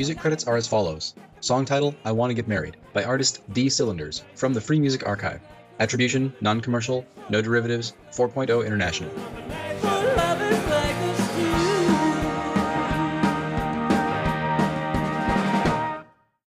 [0.05, 3.71] Music credits are as follows Song title I Want to Get Married by artist D
[3.71, 5.41] Cylinders from the Free Music Archive.
[5.81, 9.11] Attribution, non commercial, no derivatives, 4.0 International.